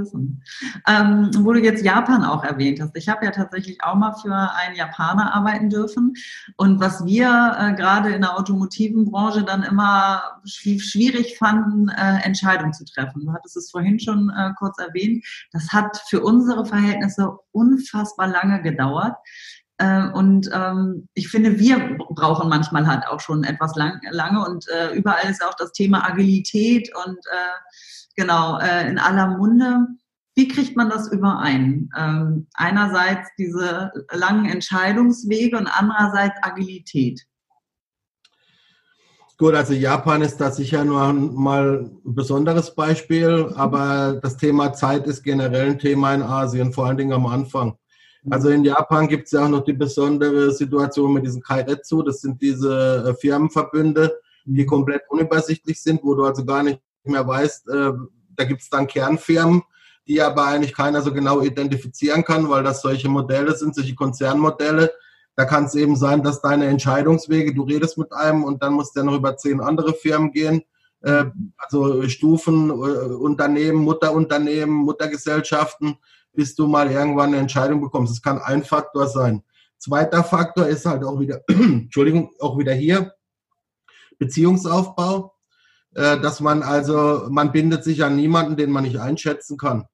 [0.87, 2.95] Ähm, wo du jetzt Japan auch erwähnt hast.
[2.95, 6.13] Ich habe ja tatsächlich auch mal für einen Japaner arbeiten dürfen.
[6.57, 12.73] Und was wir äh, gerade in der automotiven Branche dann immer schwierig fanden, äh, Entscheidungen
[12.73, 13.25] zu treffen.
[13.25, 15.25] Du hattest es vorhin schon äh, kurz erwähnt.
[15.51, 19.15] Das hat für unsere Verhältnisse unfassbar lange gedauert.
[19.77, 24.67] Äh, und ähm, ich finde, wir brauchen manchmal halt auch schon etwas lang, lange und
[24.69, 27.57] äh, überall ist auch das Thema Agilität und äh,
[28.15, 29.87] genau, äh, in aller Munde.
[30.35, 31.89] Wie kriegt man das überein?
[31.97, 37.21] Ähm, einerseits diese langen Entscheidungswege und andererseits Agilität.
[39.37, 45.05] Gut, also Japan ist da sicher nur mal ein besonderes Beispiel, aber das Thema Zeit
[45.07, 47.75] ist generell ein Thema in Asien, vor allen Dingen am Anfang.
[48.29, 52.21] Also in Japan gibt es ja auch noch die besondere Situation mit diesen Kairetsu, das
[52.21, 54.13] sind diese äh, Firmenverbünde,
[54.45, 57.91] die komplett unübersichtlich sind, wo du also gar nicht mehr weißt, äh,
[58.35, 59.63] da gibt es dann Kernfirmen,
[60.07, 64.91] die aber eigentlich keiner so genau identifizieren kann, weil das solche Modelle sind, solche Konzernmodelle.
[65.35, 68.93] Da kann es eben sein, dass deine Entscheidungswege, du redest mit einem und dann muss
[68.93, 70.63] der noch über zehn andere Firmen gehen.
[71.01, 71.25] Äh,
[71.57, 75.97] also Stufen, äh, Unternehmen, Mutterunternehmen, Muttergesellschaften,
[76.33, 78.13] bis du mal irgendwann eine Entscheidung bekommst.
[78.13, 79.43] Das kann ein Faktor sein.
[79.77, 83.13] Zweiter Faktor ist halt auch wieder, Entschuldigung, auch wieder hier,
[84.17, 85.32] Beziehungsaufbau.
[85.95, 89.85] Äh, dass man also, man bindet sich an niemanden, den man nicht einschätzen kann.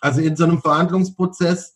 [0.00, 1.74] Also in so einem Verhandlungsprozess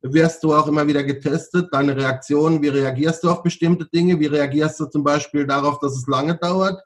[0.00, 4.26] wirst du auch immer wieder getestet, deine Reaktion, wie reagierst du auf bestimmte Dinge, wie
[4.26, 6.80] reagierst du zum Beispiel darauf, dass es lange dauert.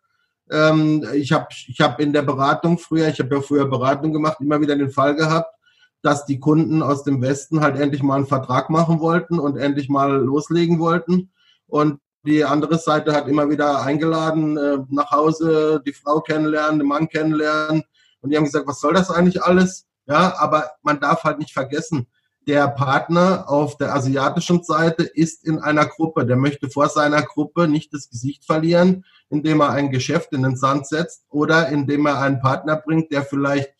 [0.50, 4.38] Ähm, ich habe ich hab in der Beratung früher, ich habe ja früher Beratung gemacht,
[4.40, 5.54] immer wieder den Fall gehabt,
[6.00, 9.90] dass die Kunden aus dem Westen halt endlich mal einen Vertrag machen wollten und endlich
[9.90, 11.30] mal loslegen wollten.
[11.66, 16.88] Und die andere Seite hat immer wieder eingeladen, äh, nach Hause die Frau kennenlernen, den
[16.88, 17.82] Mann kennenlernen.
[18.20, 19.86] Und die haben gesagt, was soll das eigentlich alles?
[20.06, 22.06] Ja, aber man darf halt nicht vergessen,
[22.46, 26.26] der Partner auf der asiatischen Seite ist in einer Gruppe.
[26.26, 30.56] Der möchte vor seiner Gruppe nicht das Gesicht verlieren, indem er ein Geschäft in den
[30.56, 33.72] Sand setzt oder indem er einen Partner bringt, der vielleicht,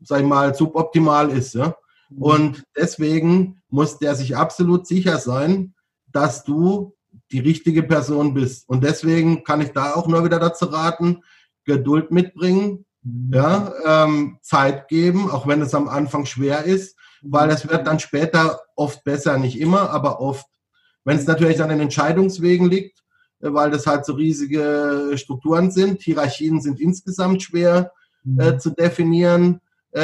[0.00, 1.54] sag ich mal, suboptimal ist.
[1.54, 1.76] Ja?
[2.08, 2.22] Mhm.
[2.22, 5.74] Und deswegen muss der sich absolut sicher sein,
[6.06, 6.93] dass du
[7.32, 8.68] die richtige Person bist.
[8.68, 11.22] Und deswegen kann ich da auch nur wieder dazu raten,
[11.64, 13.30] Geduld mitbringen, mhm.
[13.32, 17.98] ja, ähm, Zeit geben, auch wenn es am Anfang schwer ist, weil es wird dann
[17.98, 20.46] später oft besser, nicht immer, aber oft.
[21.04, 23.02] Wenn es natürlich an den Entscheidungswegen liegt,
[23.40, 27.92] äh, weil das halt so riesige Strukturen sind, Hierarchien sind insgesamt schwer
[28.38, 28.60] äh, mhm.
[28.60, 29.60] zu definieren,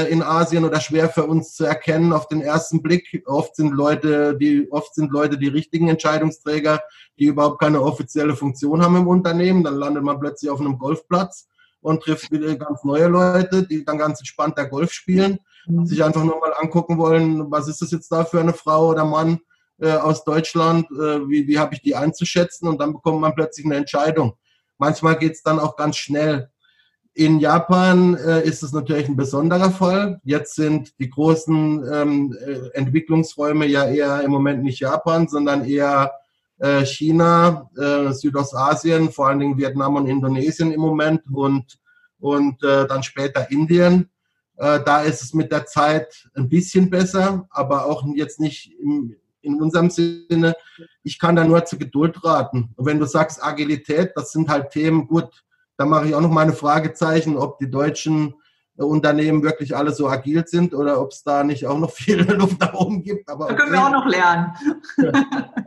[0.09, 3.25] in Asien oder schwer für uns zu erkennen auf den ersten Blick.
[3.27, 6.81] Oft sind Leute, die oft sind Leute die richtigen Entscheidungsträger,
[7.19, 9.65] die überhaupt keine offizielle Funktion haben im Unternehmen.
[9.65, 11.49] Dann landet man plötzlich auf einem Golfplatz
[11.81, 15.87] und trifft wieder ganz neue Leute, die dann ganz entspannt der Golf spielen, mhm.
[15.87, 19.05] sich einfach nur mal angucken wollen, was ist das jetzt da für eine Frau oder
[19.05, 19.41] Mann
[19.79, 23.67] äh, aus Deutschland, äh, wie, wie habe ich die einzuschätzen und dann bekommt man plötzlich
[23.67, 24.35] eine Entscheidung.
[24.79, 26.51] Manchmal geht es dann auch ganz schnell.
[27.15, 30.21] In Japan äh, ist es natürlich ein besonderer Fall.
[30.23, 36.13] Jetzt sind die großen ähm, äh, Entwicklungsräume ja eher im Moment nicht Japan, sondern eher
[36.59, 41.79] äh, China, äh, Südostasien, vor allen Dingen Vietnam und Indonesien im Moment und,
[42.21, 44.09] und äh, dann später Indien.
[44.57, 49.17] Äh, da ist es mit der Zeit ein bisschen besser, aber auch jetzt nicht im,
[49.41, 50.55] in unserem Sinne.
[51.03, 52.73] Ich kann da nur zur Geduld raten.
[52.77, 55.43] Und wenn du sagst Agilität, das sind halt Themen, gut,
[55.81, 58.35] da mache ich auch noch mal eine Fragezeichen, ob die deutschen
[58.77, 62.61] Unternehmen wirklich alle so agil sind oder ob es da nicht auch noch viel Luft
[62.61, 63.31] nach oben gibt.
[63.31, 63.81] Aber da können okay.
[63.81, 64.53] wir auch noch lernen.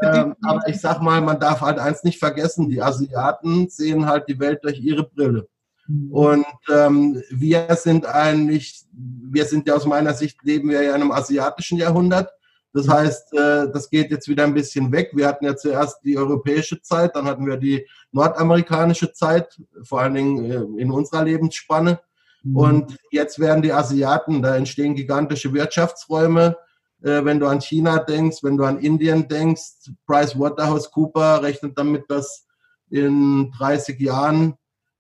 [0.03, 4.30] ähm, aber ich sag mal, man darf halt eins nicht vergessen, die Asiaten sehen halt
[4.30, 5.47] die Welt durch ihre Brille.
[5.88, 6.11] Mhm.
[6.11, 11.01] Und ähm, wir sind eigentlich, wir sind ja aus meiner Sicht, leben wir ja in
[11.01, 12.30] einem asiatischen Jahrhundert.
[12.74, 15.11] Das heißt, äh, das geht jetzt wieder ein bisschen weg.
[15.13, 20.15] Wir hatten ja zuerst die europäische Zeit, dann hatten wir die nordamerikanische Zeit, vor allen
[20.15, 21.99] Dingen äh, in unserer Lebensspanne.
[22.43, 22.57] Mhm.
[22.57, 26.57] Und jetzt werden die Asiaten, da entstehen gigantische Wirtschaftsräume.
[27.03, 31.78] Äh, wenn du an China denkst, wenn du an Indien denkst, Price Waterhouse Cooper rechnet
[31.78, 32.47] damit, dass
[32.89, 34.55] in 30 Jahren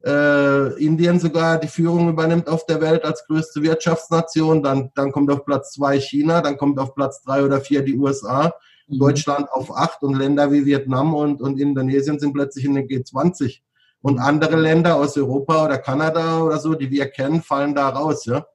[0.05, 4.61] äh, Indien sogar die Führung übernimmt auf der Welt als größte Wirtschaftsnation.
[4.61, 7.97] Dann, dann kommt auf Platz zwei China, dann kommt auf Platz drei oder vier die
[7.97, 8.53] USA,
[8.87, 8.99] mhm.
[8.99, 13.61] Deutschland auf acht und Länder wie Vietnam und, und Indonesien sind plötzlich in den G20.
[14.01, 18.25] Und andere Länder aus Europa oder Kanada oder so, die wir kennen, fallen da raus.
[18.25, 18.45] Ja?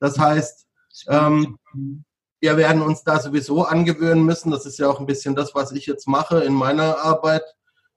[0.00, 0.66] Das heißt,
[1.08, 1.58] ähm,
[2.40, 4.50] wir werden uns da sowieso angewöhnen müssen.
[4.50, 7.42] Das ist ja auch ein bisschen das, was ich jetzt mache in meiner Arbeit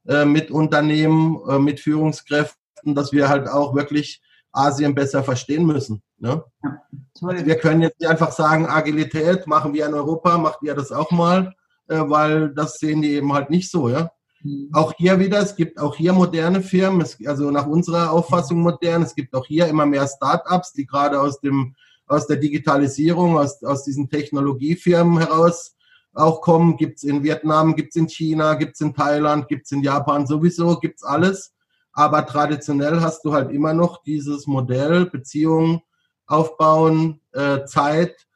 [0.08, 4.22] äh, mit Unternehmen, äh, mit Führungskräften, dass wir halt auch wirklich
[4.52, 6.02] Asien besser verstehen müssen.
[6.18, 6.44] Ne?
[6.64, 6.82] Ja,
[7.22, 10.92] also wir können jetzt nicht einfach sagen, Agilität machen wir in Europa, macht ihr das
[10.92, 11.54] auch mal,
[11.88, 13.90] äh, weil das sehen die eben halt nicht so.
[13.90, 14.12] Ja?
[14.44, 14.70] Mhm.
[14.74, 19.04] Auch hier wieder, es gibt auch hier moderne Firmen, es, also nach unserer Auffassung modern.
[19.04, 21.76] Es gibt auch hier immer mehr Startups, die gerade aus dem
[22.12, 25.76] aus der Digitalisierung, aus, aus diesen Technologiefirmen heraus
[26.14, 26.76] auch kommen.
[26.76, 29.82] Gibt es in Vietnam, gibt es in China, gibt es in Thailand, gibt es in
[29.82, 31.54] Japan sowieso, gibt es alles.
[31.94, 35.82] Aber traditionell hast du halt immer noch dieses Modell, Beziehungen
[36.26, 38.28] aufbauen, äh, Zeit,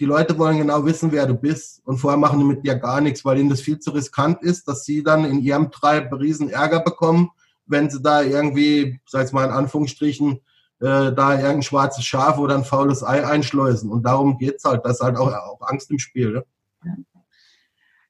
[0.00, 3.02] die Leute wollen genau wissen, wer du bist und vorher machen die mit dir gar
[3.02, 6.48] nichts, weil ihnen das viel zu riskant ist, dass sie dann in ihrem Treib riesen
[6.48, 7.30] Ärger bekommen,
[7.66, 10.40] wenn sie da irgendwie, sag ich mal in Anführungsstrichen,
[10.80, 13.90] äh, da irgendein schwarzes Schaf oder ein faules Ei einschleusen.
[13.90, 14.84] Und darum geht's halt.
[14.86, 16.44] Das ist halt auch, auch Angst im Spiel.
[16.82, 17.04] Ne?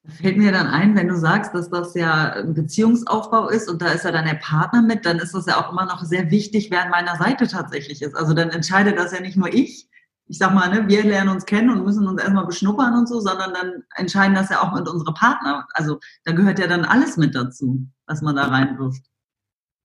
[0.07, 3.89] Fällt mir dann ein, wenn du sagst, dass das ja ein Beziehungsaufbau ist und da
[3.89, 6.71] ist ja dann der Partner mit, dann ist das ja auch immer noch sehr wichtig,
[6.71, 8.17] wer an meiner Seite tatsächlich ist.
[8.17, 9.91] Also dann entscheidet das ja nicht nur ich,
[10.31, 13.21] ich sag mal, ne, wir lernen uns kennen und müssen uns erstmal beschnuppern und so,
[13.21, 15.67] sondern dann entscheiden das ja auch mit unsere Partner.
[15.75, 19.03] Also da gehört ja dann alles mit dazu, was man da reinwirft.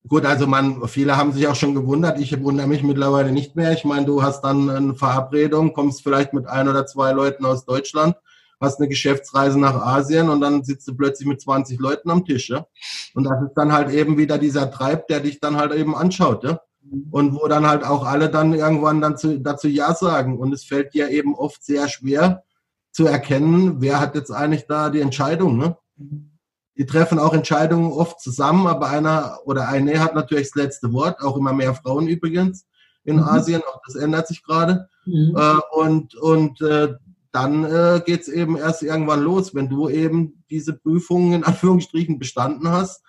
[0.08, 2.20] Gut, also man, viele haben sich auch schon gewundert.
[2.20, 3.72] Ich wundere mich mittlerweile nicht mehr.
[3.74, 7.66] Ich meine, du hast dann eine Verabredung, kommst vielleicht mit ein oder zwei Leuten aus
[7.66, 8.16] Deutschland,
[8.66, 12.50] hast eine Geschäftsreise nach Asien und dann sitzt du plötzlich mit 20 Leuten am Tisch.
[12.50, 12.66] Ja?
[13.14, 16.44] Und das ist dann halt eben wieder dieser Treib, der dich dann halt eben anschaut.
[16.44, 16.60] Ja?
[17.12, 20.38] und wo dann halt auch alle dann irgendwann dann zu, dazu Ja sagen.
[20.38, 22.44] Und es fällt dir eben oft sehr schwer
[22.92, 25.58] zu erkennen, wer hat jetzt eigentlich da die Entscheidung.
[25.58, 25.78] Ne?
[26.78, 31.22] Die treffen auch Entscheidungen oft zusammen, aber einer oder eine hat natürlich das letzte Wort,
[31.22, 32.66] auch immer mehr Frauen übrigens
[33.04, 33.24] in mhm.
[33.24, 34.90] Asien, auch das ändert sich gerade.
[35.06, 35.36] Mhm.
[35.38, 36.96] Äh, und und äh,
[37.36, 42.18] dann äh, geht es eben erst irgendwann los, wenn du eben diese Prüfungen in Anführungsstrichen
[42.18, 43.04] bestanden hast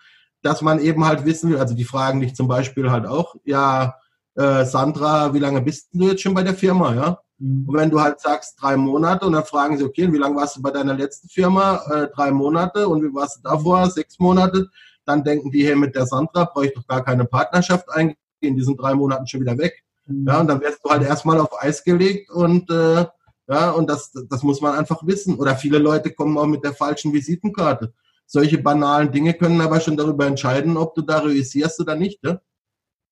[0.46, 3.96] dass man eben halt wissen will, also die fragen dich zum Beispiel halt auch, ja,
[4.36, 7.18] äh, Sandra, wie lange bist du jetzt schon bei der Firma, ja?
[7.38, 7.68] Mhm.
[7.68, 10.56] Und wenn du halt sagst drei Monate und dann fragen sie, okay, wie lange warst
[10.56, 11.80] du bei deiner letzten Firma?
[11.90, 13.90] Äh, drei Monate und wie warst du davor?
[13.90, 14.68] Sechs Monate.
[15.04, 18.62] Dann denken die, hey, mit der Sandra brauche ich doch gar keine Partnerschaft eingehen, die
[18.62, 19.82] sind drei Monaten schon wieder weg.
[20.06, 20.26] Mhm.
[20.28, 23.06] Ja, und dann wirst du halt erstmal auf Eis gelegt und äh,
[23.48, 25.36] ja, und das, das muss man einfach wissen.
[25.36, 27.92] Oder viele Leute kommen auch mit der falschen Visitenkarte.
[28.26, 32.22] Solche banalen Dinge können aber schon darüber entscheiden, ob du da realisierst oder nicht.
[32.24, 32.40] Ne?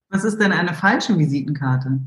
[0.09, 2.01] Was ist denn eine falsche Visitenkarte?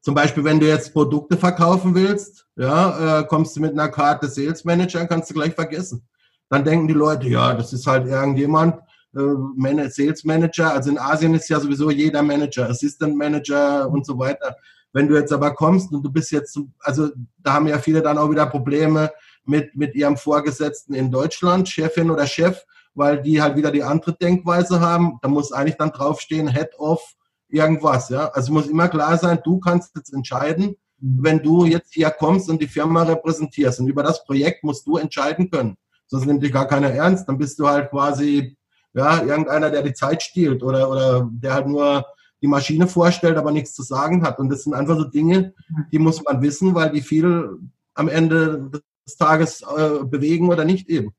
[0.00, 4.28] Zum Beispiel, wenn du jetzt Produkte verkaufen willst, ja, äh, kommst du mit einer Karte
[4.28, 6.06] Sales Manager, kannst du gleich vergessen.
[6.48, 8.76] Dann denken die Leute, ja, das ist halt irgendjemand,
[9.14, 10.72] äh, Sales Manager.
[10.72, 14.56] Also in Asien ist ja sowieso jeder Manager, Assistant Manager und so weiter.
[14.92, 18.18] Wenn du jetzt aber kommst und du bist jetzt, also da haben ja viele dann
[18.18, 19.10] auch wieder Probleme
[19.44, 22.64] mit, mit ihrem Vorgesetzten in Deutschland, Chefin oder Chef,
[22.94, 25.18] weil die halt wieder die andere Denkweise haben.
[25.22, 27.00] Da muss eigentlich dann draufstehen, Head of
[27.48, 28.08] irgendwas.
[28.08, 28.28] Ja?
[28.28, 31.18] Also muss immer klar sein, du kannst jetzt entscheiden, mhm.
[31.22, 33.80] wenn du jetzt hier kommst und die Firma repräsentierst.
[33.80, 35.76] Und über das Projekt musst du entscheiden können.
[36.06, 37.28] Sonst nimmt dich gar keiner ernst.
[37.28, 38.56] Dann bist du halt quasi
[38.92, 42.04] ja, irgendeiner, der die Zeit stiehlt oder, oder der halt nur
[42.42, 44.38] die Maschine vorstellt, aber nichts zu sagen hat.
[44.38, 45.54] Und das sind einfach so Dinge,
[45.92, 47.58] die muss man wissen, weil die viel
[47.94, 48.70] am Ende
[49.06, 51.12] des Tages äh, bewegen oder nicht eben.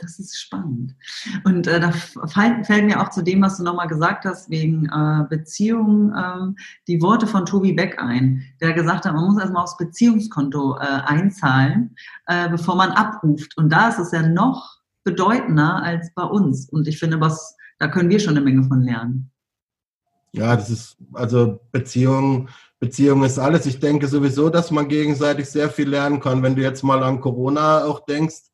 [0.00, 0.94] Das ist spannend.
[1.44, 5.24] Und äh, da fällt, mir auch zu dem, was du nochmal gesagt hast, wegen äh,
[5.28, 9.76] Beziehungen, äh, die Worte von Tobi Beck ein, der gesagt hat, man muss erstmal aufs
[9.76, 13.56] Beziehungskonto äh, einzahlen, äh, bevor man abruft.
[13.56, 16.68] Und da ist es ja noch bedeutender als bei uns.
[16.70, 19.32] Und ich finde, was, da können wir schon eine Menge von lernen.
[20.32, 22.48] Ja, das ist, also Beziehung,
[22.80, 23.66] Beziehung ist alles.
[23.66, 26.42] Ich denke sowieso, dass man gegenseitig sehr viel lernen kann.
[26.42, 28.48] Wenn du jetzt mal an Corona auch denkst,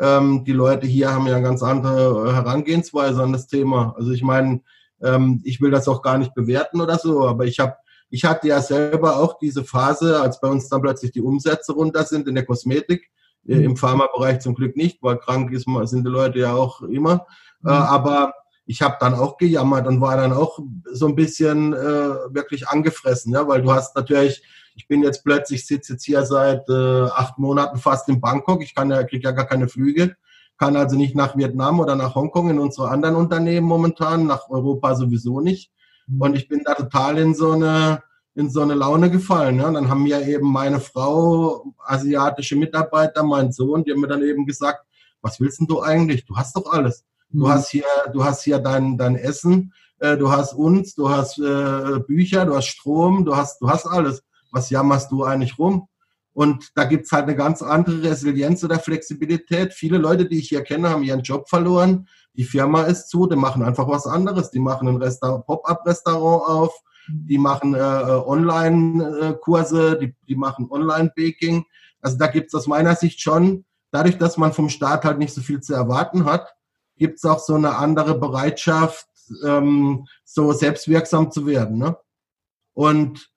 [0.00, 3.94] ähm, die Leute hier haben ja eine ganz andere Herangehensweise an das Thema.
[3.96, 4.62] Also ich meine,
[5.02, 7.76] ähm, ich will das auch gar nicht bewerten oder so, aber ich habe
[8.10, 12.04] ich hatte ja selber auch diese Phase, als bei uns dann plötzlich die Umsätze runter
[12.04, 13.10] sind in der Kosmetik,
[13.46, 13.64] äh, mhm.
[13.64, 17.26] im Pharmabereich zum Glück nicht, weil krank ist, sind die Leute ja auch immer.
[17.64, 17.70] Äh, mhm.
[17.70, 18.32] Äh, aber
[18.68, 20.58] ich habe dann auch gejammert und war dann auch
[20.92, 24.42] so ein bisschen äh, wirklich angefressen, ja, weil du hast natürlich,
[24.76, 28.74] ich bin jetzt plötzlich, sitze jetzt hier seit äh, acht Monaten fast in Bangkok, ich
[28.74, 30.16] kann ja, kriege ja gar keine Flüge,
[30.58, 34.94] kann also nicht nach Vietnam oder nach Hongkong in unsere anderen Unternehmen momentan, nach Europa
[34.96, 35.72] sowieso nicht.
[36.06, 36.20] Mhm.
[36.20, 38.02] Und ich bin da total in so eine,
[38.34, 39.60] in so eine Laune gefallen.
[39.60, 39.68] Ja.
[39.68, 44.22] Und dann haben mir eben meine Frau, asiatische Mitarbeiter, mein Sohn, die haben mir dann
[44.22, 44.84] eben gesagt,
[45.22, 46.26] was willst denn du eigentlich?
[46.26, 47.06] Du hast doch alles.
[47.30, 47.48] Du mhm.
[47.48, 52.00] hast hier, du hast hier dein, dein Essen, äh, du hast uns, du hast äh,
[52.06, 54.22] Bücher, du hast Strom, du hast, du hast alles.
[54.50, 55.88] Was jammerst du eigentlich rum?
[56.32, 59.74] Und da gibt's halt eine ganz andere Resilienz oder Flexibilität.
[59.74, 62.06] Viele Leute, die ich hier kenne, haben ihren Job verloren.
[62.34, 64.52] Die Firma ist zu, die machen einfach was anderes.
[64.52, 71.64] Die machen ein Pop-up-Restaurant auf, die machen äh, äh, Online-Kurse, die, die machen Online-Baking.
[72.00, 75.40] Also da gibt's aus meiner Sicht schon, dadurch, dass man vom Staat halt nicht so
[75.40, 76.54] viel zu erwarten hat,
[76.98, 79.06] gibt es auch so eine andere Bereitschaft,
[79.44, 81.78] ähm, so selbstwirksam zu werden.
[81.78, 81.96] Ne?
[82.74, 83.30] Und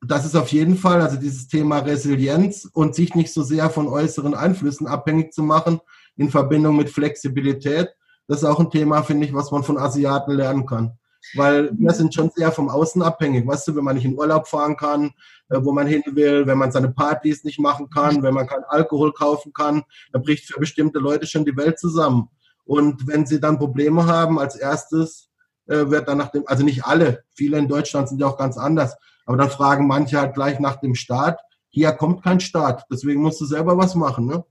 [0.00, 3.88] das ist auf jeden Fall, also dieses Thema Resilienz und sich nicht so sehr von
[3.88, 5.80] äußeren Einflüssen abhängig zu machen
[6.16, 7.88] in Verbindung mit Flexibilität,
[8.28, 10.98] das ist auch ein Thema, finde ich, was man von Asiaten lernen kann.
[11.34, 13.46] Weil wir sind schon sehr vom Außen abhängig.
[13.46, 15.12] Weißt du, wenn man nicht in Urlaub fahren kann,
[15.48, 18.64] äh, wo man hin will, wenn man seine Partys nicht machen kann, wenn man keinen
[18.64, 22.28] Alkohol kaufen kann, dann bricht für bestimmte Leute schon die Welt zusammen.
[22.68, 25.30] Und wenn sie dann Probleme haben, als erstes
[25.68, 28.58] äh, wird dann nach dem, also nicht alle, viele in Deutschland sind ja auch ganz
[28.58, 28.94] anders,
[29.24, 31.40] aber dann fragen manche halt gleich nach dem Staat.
[31.70, 34.44] Hier kommt kein Staat, deswegen musst du selber was machen, ne?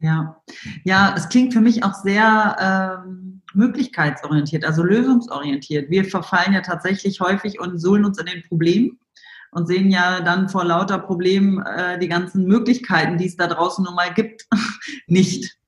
[0.00, 0.42] Ja,
[0.82, 2.56] ja, es klingt für mich auch sehr
[3.06, 5.90] ähm, möglichkeitsorientiert, also lösungsorientiert.
[5.90, 8.98] Wir verfallen ja tatsächlich häufig und suhlen uns in den Problemen
[9.52, 13.84] und sehen ja dann vor lauter Problemen äh, die ganzen Möglichkeiten, die es da draußen
[13.84, 14.48] nun mal gibt,
[15.06, 15.59] nicht.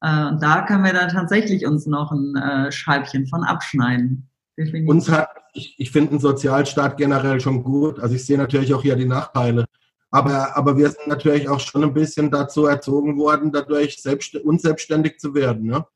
[0.00, 4.28] Äh, da können wir dann tatsächlich uns noch ein äh, Scheibchen von abschneiden.
[4.56, 4.88] Definitiv.
[4.88, 8.00] Uns hat, ich, ich finde einen Sozialstaat generell schon gut.
[8.00, 9.66] Also ich sehe natürlich auch hier die Nachteile.
[10.10, 15.18] Aber, aber wir sind natürlich auch schon ein bisschen dazu erzogen worden, dadurch selbst, unselbstständig
[15.18, 15.66] zu werden.
[15.66, 15.86] Ne?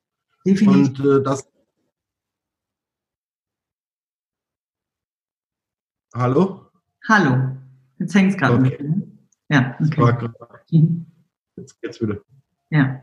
[0.44, 1.04] Definitiv.
[1.04, 1.48] Und äh, das.
[6.14, 6.66] Hallo?
[7.08, 7.56] Hallo.
[7.98, 8.92] Jetzt hängt es gerade okay.
[9.48, 10.28] Ja, okay.
[10.70, 11.06] Mhm.
[11.56, 12.18] Jetzt geht's wieder.
[12.70, 13.02] Ja.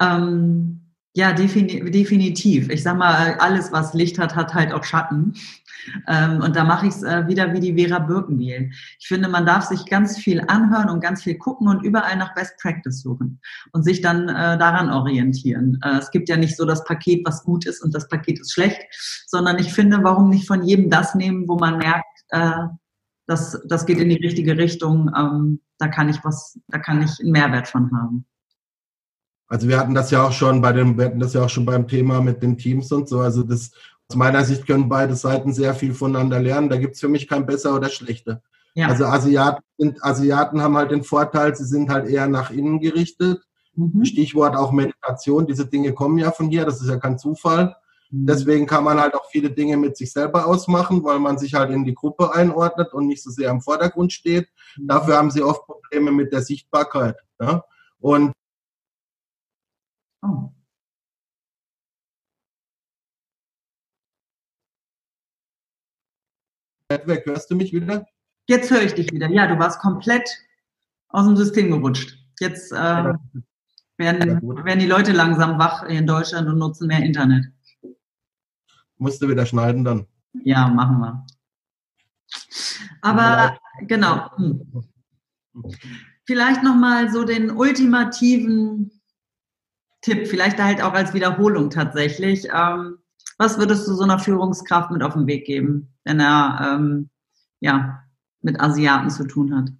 [0.00, 2.68] Ähm, ja, defini definitiv.
[2.68, 5.34] Ich sag mal, alles, was Licht hat, hat halt auch Schatten.
[6.08, 8.70] Ähm, und da mache ich es äh, wieder wie die Vera Birkenbiel.
[8.98, 12.34] Ich finde, man darf sich ganz viel anhören und ganz viel gucken und überall nach
[12.34, 13.40] Best Practice suchen
[13.72, 15.78] und sich dann äh, daran orientieren.
[15.82, 18.52] Äh, es gibt ja nicht so das Paket, was gut ist und das Paket ist
[18.52, 18.82] schlecht,
[19.26, 22.66] sondern ich finde, warum nicht von jedem das nehmen, wo man merkt, äh,
[23.26, 27.20] das, das geht in die richtige Richtung, ähm, da kann ich was, da kann ich
[27.20, 28.26] einen Mehrwert von haben.
[29.48, 31.66] Also wir hatten das ja auch schon bei dem, wir hatten das ja auch schon
[31.66, 33.20] beim Thema mit den Teams und so.
[33.20, 33.70] Also das
[34.08, 36.68] aus meiner Sicht können beide Seiten sehr viel voneinander lernen.
[36.68, 38.42] Da gibt es für mich kein besser oder schlechter.
[38.74, 38.88] Ja.
[38.88, 43.40] Also Asiaten, sind, Asiaten haben halt den Vorteil, sie sind halt eher nach innen gerichtet.
[43.74, 44.04] Mhm.
[44.04, 45.46] Stichwort auch Meditation.
[45.46, 46.64] Diese Dinge kommen ja von hier.
[46.64, 47.76] Das ist ja kein Zufall.
[48.10, 48.26] Mhm.
[48.26, 51.70] Deswegen kann man halt auch viele Dinge mit sich selber ausmachen, weil man sich halt
[51.70, 54.48] in die Gruppe einordnet und nicht so sehr im Vordergrund steht.
[54.76, 54.88] Mhm.
[54.88, 57.16] Dafür haben sie oft Probleme mit der Sichtbarkeit.
[57.40, 57.64] Ja?
[58.00, 58.32] Und
[60.26, 60.52] Oh.
[66.90, 68.06] Hörst du mich wieder?
[68.48, 69.28] Jetzt höre ich dich wieder.
[69.28, 70.28] Ja, du warst komplett
[71.08, 72.18] aus dem System gerutscht.
[72.40, 73.14] Jetzt äh,
[73.98, 77.46] werden, werden die Leute langsam wach in Deutschland und nutzen mehr Internet.
[78.98, 80.06] Musst du wieder schneiden dann.
[80.44, 81.26] Ja, machen wir.
[83.02, 84.30] Aber genau.
[84.36, 84.84] Hm.
[86.24, 88.90] Vielleicht nochmal so den ultimativen
[90.06, 92.46] Tipp, vielleicht halt auch als Wiederholung tatsächlich.
[92.54, 92.98] Ähm,
[93.38, 97.10] was würdest du so einer Führungskraft mit auf den Weg geben, wenn er ähm,
[97.58, 98.04] ja,
[98.40, 99.72] mit Asiaten zu tun hat?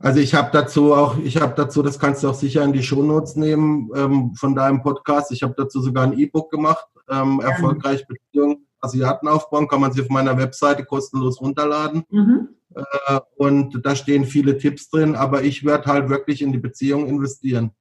[0.00, 2.82] Also ich habe dazu auch, ich habe dazu, das kannst du auch sicher in die
[2.82, 5.30] Shownotes nehmen ähm, von deinem Podcast.
[5.30, 10.02] Ich habe dazu sogar ein E-Book gemacht, ähm, erfolgreich Beziehungen Asiaten aufbauen, kann man sich
[10.02, 12.04] auf meiner Webseite kostenlos runterladen.
[12.10, 12.48] Mhm.
[12.74, 17.06] Äh, und da stehen viele Tipps drin, aber ich werde halt wirklich in die Beziehung
[17.06, 17.72] investieren.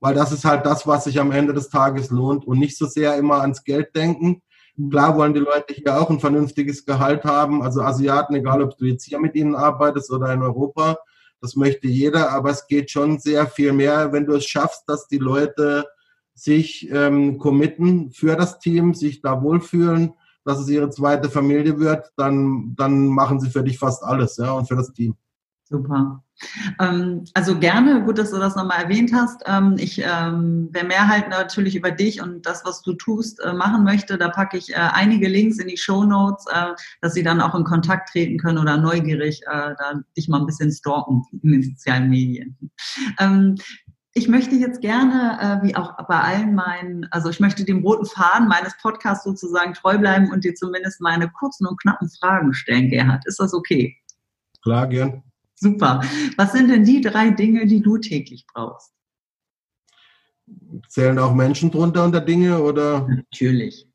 [0.00, 2.86] Weil das ist halt das, was sich am Ende des Tages lohnt und nicht so
[2.86, 4.42] sehr immer ans Geld denken.
[4.90, 8.86] Klar wollen die Leute hier auch ein vernünftiges Gehalt haben, also Asiaten, egal ob du
[8.86, 10.98] jetzt hier mit ihnen arbeitest oder in Europa,
[11.40, 15.06] das möchte jeder, aber es geht schon sehr viel mehr, wenn du es schaffst, dass
[15.06, 15.86] die Leute
[16.34, 20.14] sich ähm, committen für das Team, sich da wohlfühlen,
[20.44, 24.52] dass es ihre zweite Familie wird, dann, dann machen sie für dich fast alles, ja,
[24.52, 25.16] und für das Team.
[25.66, 26.22] Super.
[26.80, 29.42] Ähm, also gerne, gut, dass du das nochmal erwähnt hast.
[29.46, 33.52] Ähm, ich, ähm, wer mehr halt natürlich über dich und das, was du tust, äh,
[33.52, 37.22] machen möchte, da packe ich äh, einige Links in die Show Notes, äh, dass sie
[37.22, 41.22] dann auch in Kontakt treten können oder neugierig äh, da dich mal ein bisschen stalken
[41.42, 42.58] in den sozialen Medien.
[44.16, 48.06] Ich möchte jetzt gerne, äh, wie auch bei allen meinen, also ich möchte dem roten
[48.06, 52.90] Faden meines Podcasts sozusagen treu bleiben und dir zumindest meine kurzen und knappen Fragen stellen,
[52.90, 53.26] Gerhard.
[53.26, 53.96] Ist das okay?
[54.62, 55.24] Klar, gern.
[55.56, 56.00] Super.
[56.36, 58.92] Was sind denn die drei Dinge, die du täglich brauchst?
[60.88, 63.08] Zählen auch Menschen drunter unter Dinge oder?
[63.08, 63.88] Natürlich.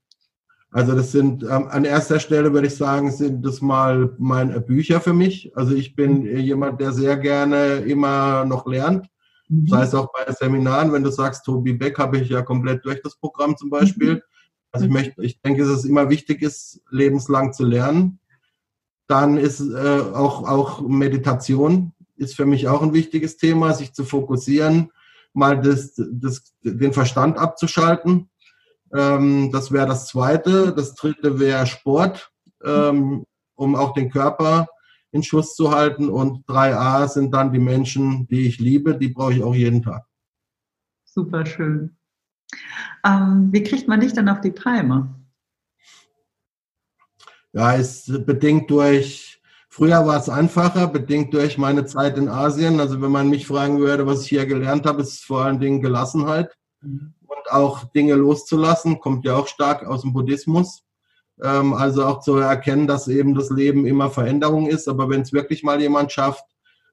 [0.72, 4.99] Also das sind ähm, an erster Stelle würde ich sagen, sind das mal meine Bücher
[4.99, 5.55] für mich.
[5.55, 9.07] Also ich bin jemand, der sehr gerne immer noch lernt
[9.50, 9.66] Mhm.
[9.66, 13.02] Das heißt auch bei Seminaren, wenn du sagst, Tobi Beck habe ich ja komplett durch
[13.02, 14.16] das Programm zum Beispiel.
[14.16, 14.22] Mhm.
[14.72, 18.20] Also ich möchte, ich denke, dass es immer wichtig ist, lebenslang zu lernen.
[19.08, 24.04] Dann ist äh, auch, auch Meditation ist für mich auch ein wichtiges Thema, sich zu
[24.04, 24.91] fokussieren,
[25.34, 28.30] mal das, das, den Verstand abzuschalten.
[28.93, 30.74] Ähm, das wäre das Zweite.
[30.74, 32.32] Das Dritte wäre Sport,
[32.64, 33.26] ähm,
[33.56, 34.68] um auch den Körper
[35.12, 36.10] in Schuss zu halten.
[36.10, 40.05] Und 3a sind dann die Menschen, die ich liebe, die brauche ich auch jeden Tag.
[41.05, 41.97] Super schön.
[43.05, 45.16] Ähm, wie kriegt man dich dann auf die Palme?
[47.51, 52.80] Ja, ist bedingt durch, früher war es einfacher, bedingt durch meine Zeit in Asien.
[52.80, 55.82] Also wenn man mich fragen würde, was ich hier gelernt habe, ist vor allen Dingen
[55.82, 57.14] Gelassenheit mhm.
[57.26, 60.84] und auch Dinge loszulassen, kommt ja auch stark aus dem Buddhismus.
[61.44, 64.88] Ähm, also auch zu erkennen, dass eben das Leben immer Veränderung ist.
[64.88, 66.46] Aber wenn es wirklich mal jemand schafft,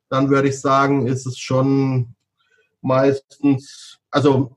[0.09, 2.15] dann würde ich sagen, ist es schon
[2.81, 4.57] meistens, also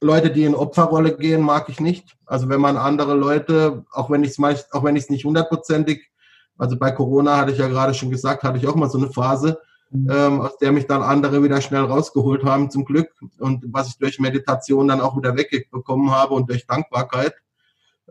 [0.00, 2.16] Leute, die in Opferrolle gehen, mag ich nicht.
[2.26, 6.10] Also wenn man andere Leute, auch wenn ich es auch wenn ich es nicht hundertprozentig,
[6.58, 9.10] also bei Corona hatte ich ja gerade schon gesagt, hatte ich auch mal so eine
[9.10, 9.58] Phase,
[9.90, 10.10] mhm.
[10.10, 13.10] ähm, aus der mich dann andere wieder schnell rausgeholt haben, zum Glück.
[13.38, 17.34] Und was ich durch Meditation dann auch wieder wegbekommen habe und durch Dankbarkeit.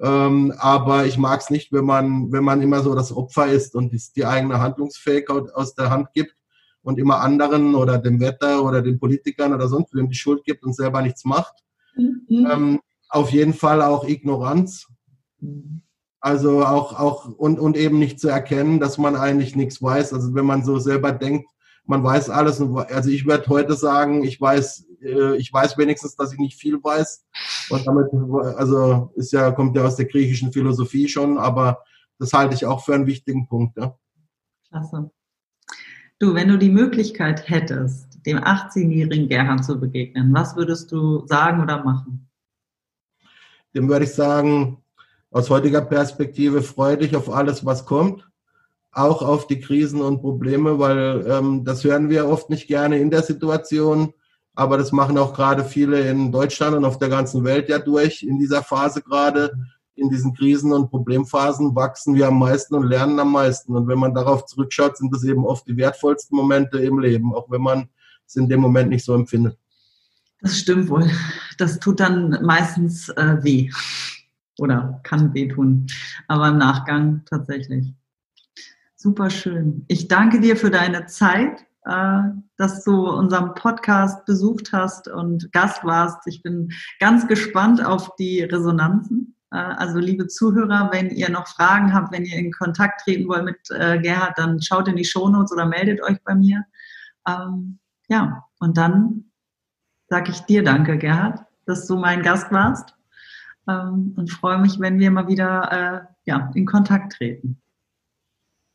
[0.01, 3.75] Ähm, aber ich mag es nicht, wenn man, wenn man immer so das Opfer ist
[3.75, 6.35] und die eigene Handlungsfähigkeit aus der Hand gibt
[6.81, 10.63] und immer anderen oder dem Wetter oder den Politikern oder sonst wem die Schuld gibt
[10.63, 11.55] und selber nichts macht.
[11.95, 12.47] Mhm.
[12.51, 12.79] Ähm,
[13.09, 14.87] auf jeden Fall auch Ignoranz.
[16.19, 20.13] Also auch, auch und, und eben nicht zu erkennen, dass man eigentlich nichts weiß.
[20.13, 21.47] Also wenn man so selber denkt,
[21.85, 22.59] man weiß alles.
[22.61, 26.83] Also ich werde heute sagen, ich weiß, äh, ich weiß wenigstens, dass ich nicht viel
[26.83, 27.25] weiß.
[27.69, 28.07] Und damit,
[28.57, 31.83] also ist ja, kommt ja aus der griechischen Philosophie schon, aber
[32.19, 33.77] das halte ich auch für einen wichtigen Punkt.
[33.77, 33.97] Ja.
[34.69, 35.11] Klasse.
[36.19, 41.61] Du, wenn du die Möglichkeit hättest, dem 18-jährigen Gerhard zu begegnen, was würdest du sagen
[41.61, 42.29] oder machen?
[43.73, 44.81] Dem würde ich sagen,
[45.31, 48.25] aus heutiger Perspektive freue dich auf alles, was kommt
[48.95, 53.11] auch auf die Krisen und Probleme, weil ähm, das hören wir oft nicht gerne in
[53.11, 54.13] der Situation,
[54.55, 58.23] aber das machen auch gerade viele in Deutschland und auf der ganzen Welt ja durch
[58.23, 59.51] in dieser Phase gerade.
[59.95, 63.75] In diesen Krisen und Problemphasen wachsen wir am meisten und lernen am meisten.
[63.75, 67.49] Und wenn man darauf zurückschaut, sind das eben oft die wertvollsten Momente im Leben, auch
[67.49, 67.87] wenn man
[68.27, 69.57] es in dem Moment nicht so empfindet.
[70.41, 71.09] Das stimmt wohl.
[71.57, 73.69] Das tut dann meistens äh, weh
[74.59, 75.87] oder kann wehtun,
[76.27, 77.93] aber im Nachgang tatsächlich.
[78.95, 79.85] Super schön.
[79.87, 86.25] Ich danke dir für deine Zeit, dass du unseren Podcast besucht hast und Gast warst.
[86.25, 91.93] Ich bin ganz gespannt auf die Resonanzen, Äh, also liebe Zuhörer, wenn ihr noch Fragen
[91.93, 95.51] habt, wenn ihr in Kontakt treten wollt mit äh, Gerhard, dann schaut in die Shownotes
[95.51, 96.65] oder meldet euch bei mir.
[97.27, 97.79] Ähm,
[98.09, 99.31] ja, und dann
[100.09, 102.95] sage ich dir danke, Gerhard, dass du mein Gast warst
[103.67, 107.61] ähm, und freue mich, wenn wir mal wieder äh, in Kontakt treten.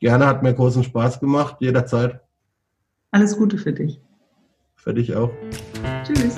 [0.01, 2.21] Gerne, hat mir großen Spaß gemacht, jederzeit.
[3.11, 4.01] Alles Gute für dich.
[4.77, 5.31] Für dich auch.
[6.05, 6.37] Tschüss.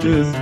[0.00, 0.32] Tschüss.